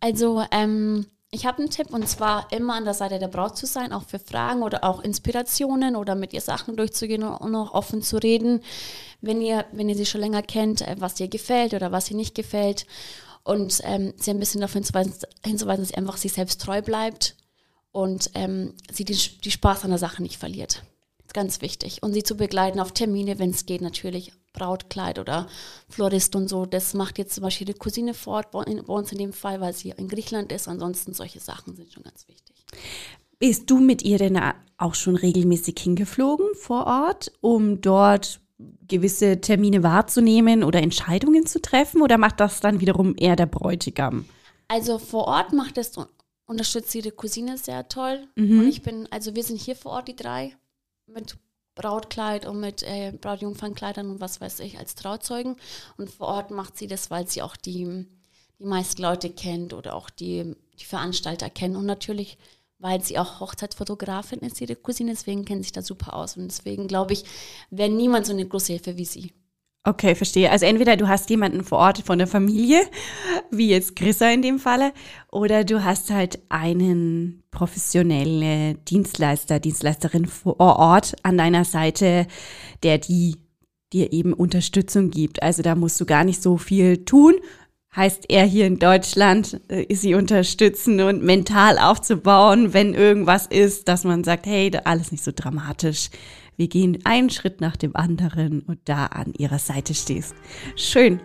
Also, 0.00 0.44
ähm, 0.50 1.06
ich 1.30 1.46
habe 1.46 1.58
einen 1.58 1.70
Tipp 1.70 1.92
und 1.92 2.08
zwar 2.08 2.50
immer 2.52 2.74
an 2.74 2.84
der 2.84 2.94
Seite 2.94 3.18
der 3.18 3.28
Braut 3.28 3.56
zu 3.56 3.66
sein, 3.66 3.92
auch 3.92 4.04
für 4.04 4.18
Fragen 4.18 4.62
oder 4.62 4.82
auch 4.82 5.00
Inspirationen 5.00 5.94
oder 5.94 6.14
mit 6.14 6.32
ihr 6.32 6.40
Sachen 6.40 6.76
durchzugehen 6.76 7.22
und 7.22 7.54
auch 7.54 7.72
offen 7.72 8.02
zu 8.02 8.16
reden, 8.16 8.62
wenn 9.20 9.40
ihr, 9.40 9.64
wenn 9.72 9.88
ihr 9.88 9.94
sie 9.94 10.06
schon 10.06 10.22
länger 10.22 10.42
kennt, 10.42 10.82
äh, 10.82 10.96
was 10.98 11.20
ihr 11.20 11.28
gefällt 11.28 11.72
oder 11.72 11.92
was 11.92 12.10
ihr 12.10 12.16
nicht 12.16 12.34
gefällt. 12.34 12.86
Und 13.44 13.80
ähm, 13.84 14.12
sie 14.16 14.30
ein 14.30 14.40
bisschen 14.40 14.60
darauf 14.60 14.74
hinzuweisen, 14.74 15.14
dass 15.42 15.88
sie 15.88 15.94
einfach 15.94 16.16
sich 16.16 16.32
selbst 16.32 16.60
treu 16.60 16.82
bleibt 16.82 17.36
und 17.92 18.30
ähm, 18.34 18.74
sie 18.90 19.04
die, 19.04 19.16
die 19.16 19.50
Spaß 19.50 19.84
an 19.84 19.90
der 19.90 19.98
Sache 19.98 20.22
nicht 20.22 20.36
verliert. 20.36 20.82
Ganz 21.32 21.60
wichtig. 21.60 22.02
Und 22.02 22.14
sie 22.14 22.22
zu 22.22 22.36
begleiten 22.36 22.80
auf 22.80 22.92
Termine, 22.92 23.38
wenn 23.38 23.50
es 23.50 23.66
geht, 23.66 23.80
natürlich 23.80 24.32
Brautkleid 24.52 25.18
oder 25.18 25.46
Florist 25.88 26.34
und 26.36 26.48
so. 26.48 26.66
Das 26.66 26.94
macht 26.94 27.18
jetzt 27.18 27.34
zum 27.34 27.42
Beispiel 27.42 27.66
die 27.66 27.74
Cousine 27.74 28.14
fort, 28.14 28.50
bei 28.50 28.64
bei 28.64 28.92
uns 28.94 29.12
in 29.12 29.18
dem 29.18 29.32
Fall, 29.32 29.60
weil 29.60 29.72
sie 29.72 29.90
in 29.90 30.08
Griechenland 30.08 30.52
ist. 30.52 30.68
Ansonsten 30.68 31.12
solche 31.12 31.40
Sachen 31.40 31.76
sind 31.76 31.92
schon 31.92 32.02
ganz 32.02 32.26
wichtig. 32.28 32.56
Bist 33.38 33.70
du 33.70 33.78
mit 33.78 34.02
ihr 34.02 34.18
denn 34.18 34.40
auch 34.78 34.94
schon 34.94 35.16
regelmäßig 35.16 35.76
hingeflogen 35.78 36.46
vor 36.54 36.86
Ort, 36.86 37.30
um 37.40 37.80
dort 37.80 38.40
gewisse 38.88 39.40
Termine 39.40 39.82
wahrzunehmen 39.82 40.64
oder 40.64 40.82
Entscheidungen 40.82 41.46
zu 41.46 41.60
treffen? 41.60 42.02
Oder 42.02 42.18
macht 42.18 42.40
das 42.40 42.60
dann 42.60 42.80
wiederum 42.80 43.14
eher 43.16 43.36
der 43.36 43.46
Bräutigam? 43.46 44.24
Also 44.66 44.98
vor 44.98 45.26
Ort 45.26 45.52
macht 45.52 45.78
es, 45.78 45.92
unterstützt 46.46 46.94
ihre 46.94 47.12
Cousine 47.12 47.58
sehr 47.58 47.86
toll. 47.88 48.26
Und 48.36 48.68
ich 48.68 48.82
bin, 48.82 49.06
also 49.12 49.36
wir 49.36 49.44
sind 49.44 49.60
hier 49.60 49.76
vor 49.76 49.92
Ort, 49.92 50.08
die 50.08 50.16
drei, 50.16 50.56
mit 51.08 51.36
Brautkleid 51.74 52.44
und 52.44 52.60
mit 52.60 52.82
äh, 52.82 53.12
Brautjungfernkleidern 53.12 54.10
und 54.10 54.20
was 54.20 54.40
weiß 54.40 54.60
ich 54.60 54.78
als 54.78 54.94
Trauzeugen. 54.94 55.56
Und 55.96 56.10
vor 56.10 56.28
Ort 56.28 56.50
macht 56.50 56.76
sie 56.76 56.88
das, 56.88 57.10
weil 57.10 57.28
sie 57.28 57.40
auch 57.42 57.56
die, 57.56 58.06
die 58.58 58.64
meisten 58.64 59.00
Leute 59.00 59.30
kennt 59.30 59.72
oder 59.72 59.94
auch 59.94 60.10
die, 60.10 60.56
die 60.80 60.84
Veranstalter 60.84 61.48
kennt. 61.50 61.76
Und 61.76 61.86
natürlich, 61.86 62.36
weil 62.78 63.02
sie 63.02 63.18
auch 63.18 63.40
Hochzeitsfotografin 63.40 64.40
ist, 64.40 64.60
ihre 64.60 64.76
Cousine, 64.76 65.12
deswegen 65.12 65.44
kennt 65.44 65.62
sich 65.62 65.72
da 65.72 65.82
super 65.82 66.14
aus. 66.14 66.36
Und 66.36 66.48
deswegen 66.48 66.88
glaube 66.88 67.12
ich, 67.12 67.24
wäre 67.70 67.90
niemand 67.90 68.26
so 68.26 68.32
eine 68.32 68.46
große 68.46 68.72
Hilfe 68.72 68.96
wie 68.96 69.04
sie. 69.04 69.32
Okay, 69.88 70.14
verstehe. 70.14 70.50
Also 70.50 70.66
entweder 70.66 70.98
du 70.98 71.08
hast 71.08 71.30
jemanden 71.30 71.64
vor 71.64 71.78
Ort 71.78 72.02
von 72.04 72.18
der 72.18 72.26
Familie, 72.26 72.82
wie 73.50 73.70
jetzt 73.70 73.96
Chrissa 73.96 74.28
in 74.28 74.42
dem 74.42 74.58
Falle, 74.58 74.92
oder 75.32 75.64
du 75.64 75.82
hast 75.82 76.10
halt 76.10 76.40
einen 76.50 77.42
professionelle 77.50 78.74
Dienstleister, 78.74 79.60
Dienstleisterin 79.60 80.26
vor 80.26 80.60
Ort 80.60 81.16
an 81.22 81.38
deiner 81.38 81.64
Seite, 81.64 82.26
der 82.82 82.98
die 82.98 83.36
dir 83.94 84.12
eben 84.12 84.34
Unterstützung 84.34 85.10
gibt. 85.10 85.42
Also 85.42 85.62
da 85.62 85.74
musst 85.74 85.98
du 85.98 86.04
gar 86.04 86.24
nicht 86.24 86.42
so 86.42 86.58
viel 86.58 87.06
tun. 87.06 87.36
heißt 87.96 88.26
er 88.28 88.44
hier 88.44 88.66
in 88.66 88.78
Deutschland, 88.78 89.58
äh, 89.68 89.92
sie 89.94 90.14
unterstützen 90.14 91.00
und 91.00 91.22
mental 91.22 91.78
aufzubauen, 91.78 92.74
wenn 92.74 92.92
irgendwas 92.92 93.46
ist, 93.46 93.88
dass 93.88 94.04
man 94.04 94.22
sagt, 94.22 94.44
hey, 94.44 94.70
alles 94.84 95.12
nicht 95.12 95.24
so 95.24 95.32
dramatisch. 95.34 96.10
Wir 96.58 96.66
gehen 96.66 96.98
einen 97.04 97.30
Schritt 97.30 97.60
nach 97.60 97.76
dem 97.76 97.94
anderen 97.94 98.62
und 98.62 98.80
da 98.84 99.06
an 99.06 99.32
ihrer 99.38 99.60
Seite 99.60 99.94
stehst. 99.94 100.34
Schön. 100.74 101.20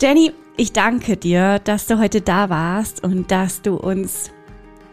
Jenny, 0.00 0.32
ich 0.56 0.72
danke 0.72 1.18
dir, 1.18 1.58
dass 1.58 1.86
du 1.86 1.98
heute 1.98 2.22
da 2.22 2.48
warst 2.48 3.04
und 3.04 3.30
dass 3.30 3.60
du 3.60 3.76
uns 3.76 4.30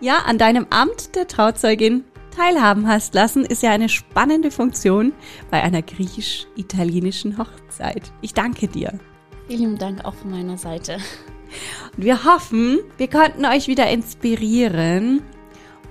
ja 0.01 0.17
an 0.25 0.37
deinem 0.37 0.67
Amt 0.69 1.15
der 1.15 1.29
Trauzeugin 1.29 2.03
teilhaben 2.35 2.89
hast 2.89 3.13
lassen, 3.13 3.45
ist 3.45 3.63
ja 3.63 3.71
eine 3.71 3.87
spannende 3.87 4.51
Funktion 4.51 5.13
bei 5.49 5.63
einer 5.63 5.81
griechisch-italienischen 5.81 7.37
Hochzeit. 7.37 8.11
Ich 8.19 8.33
danke 8.33 8.67
dir. 8.67 8.99
Vielen 9.47 9.77
Dank 9.77 10.03
auch 10.03 10.15
von 10.15 10.31
meiner 10.31 10.57
Seite. 10.57 10.97
Und 11.95 12.03
wir 12.03 12.25
hoffen, 12.25 12.79
wir 12.97 13.09
konnten 13.09 13.45
euch 13.45 13.69
wieder 13.69 13.89
inspirieren 13.89 15.21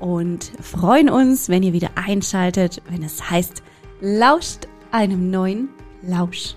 und 0.03 0.51
freuen 0.61 1.09
uns, 1.09 1.49
wenn 1.49 1.63
ihr 1.63 1.73
wieder 1.73 1.91
einschaltet, 1.95 2.83
wenn 2.91 3.05
es 3.05 3.31
heißt, 3.31 3.63
lauscht 4.01 4.67
einem 4.91 5.31
neuen 5.31 5.69
Lausch. 6.03 6.57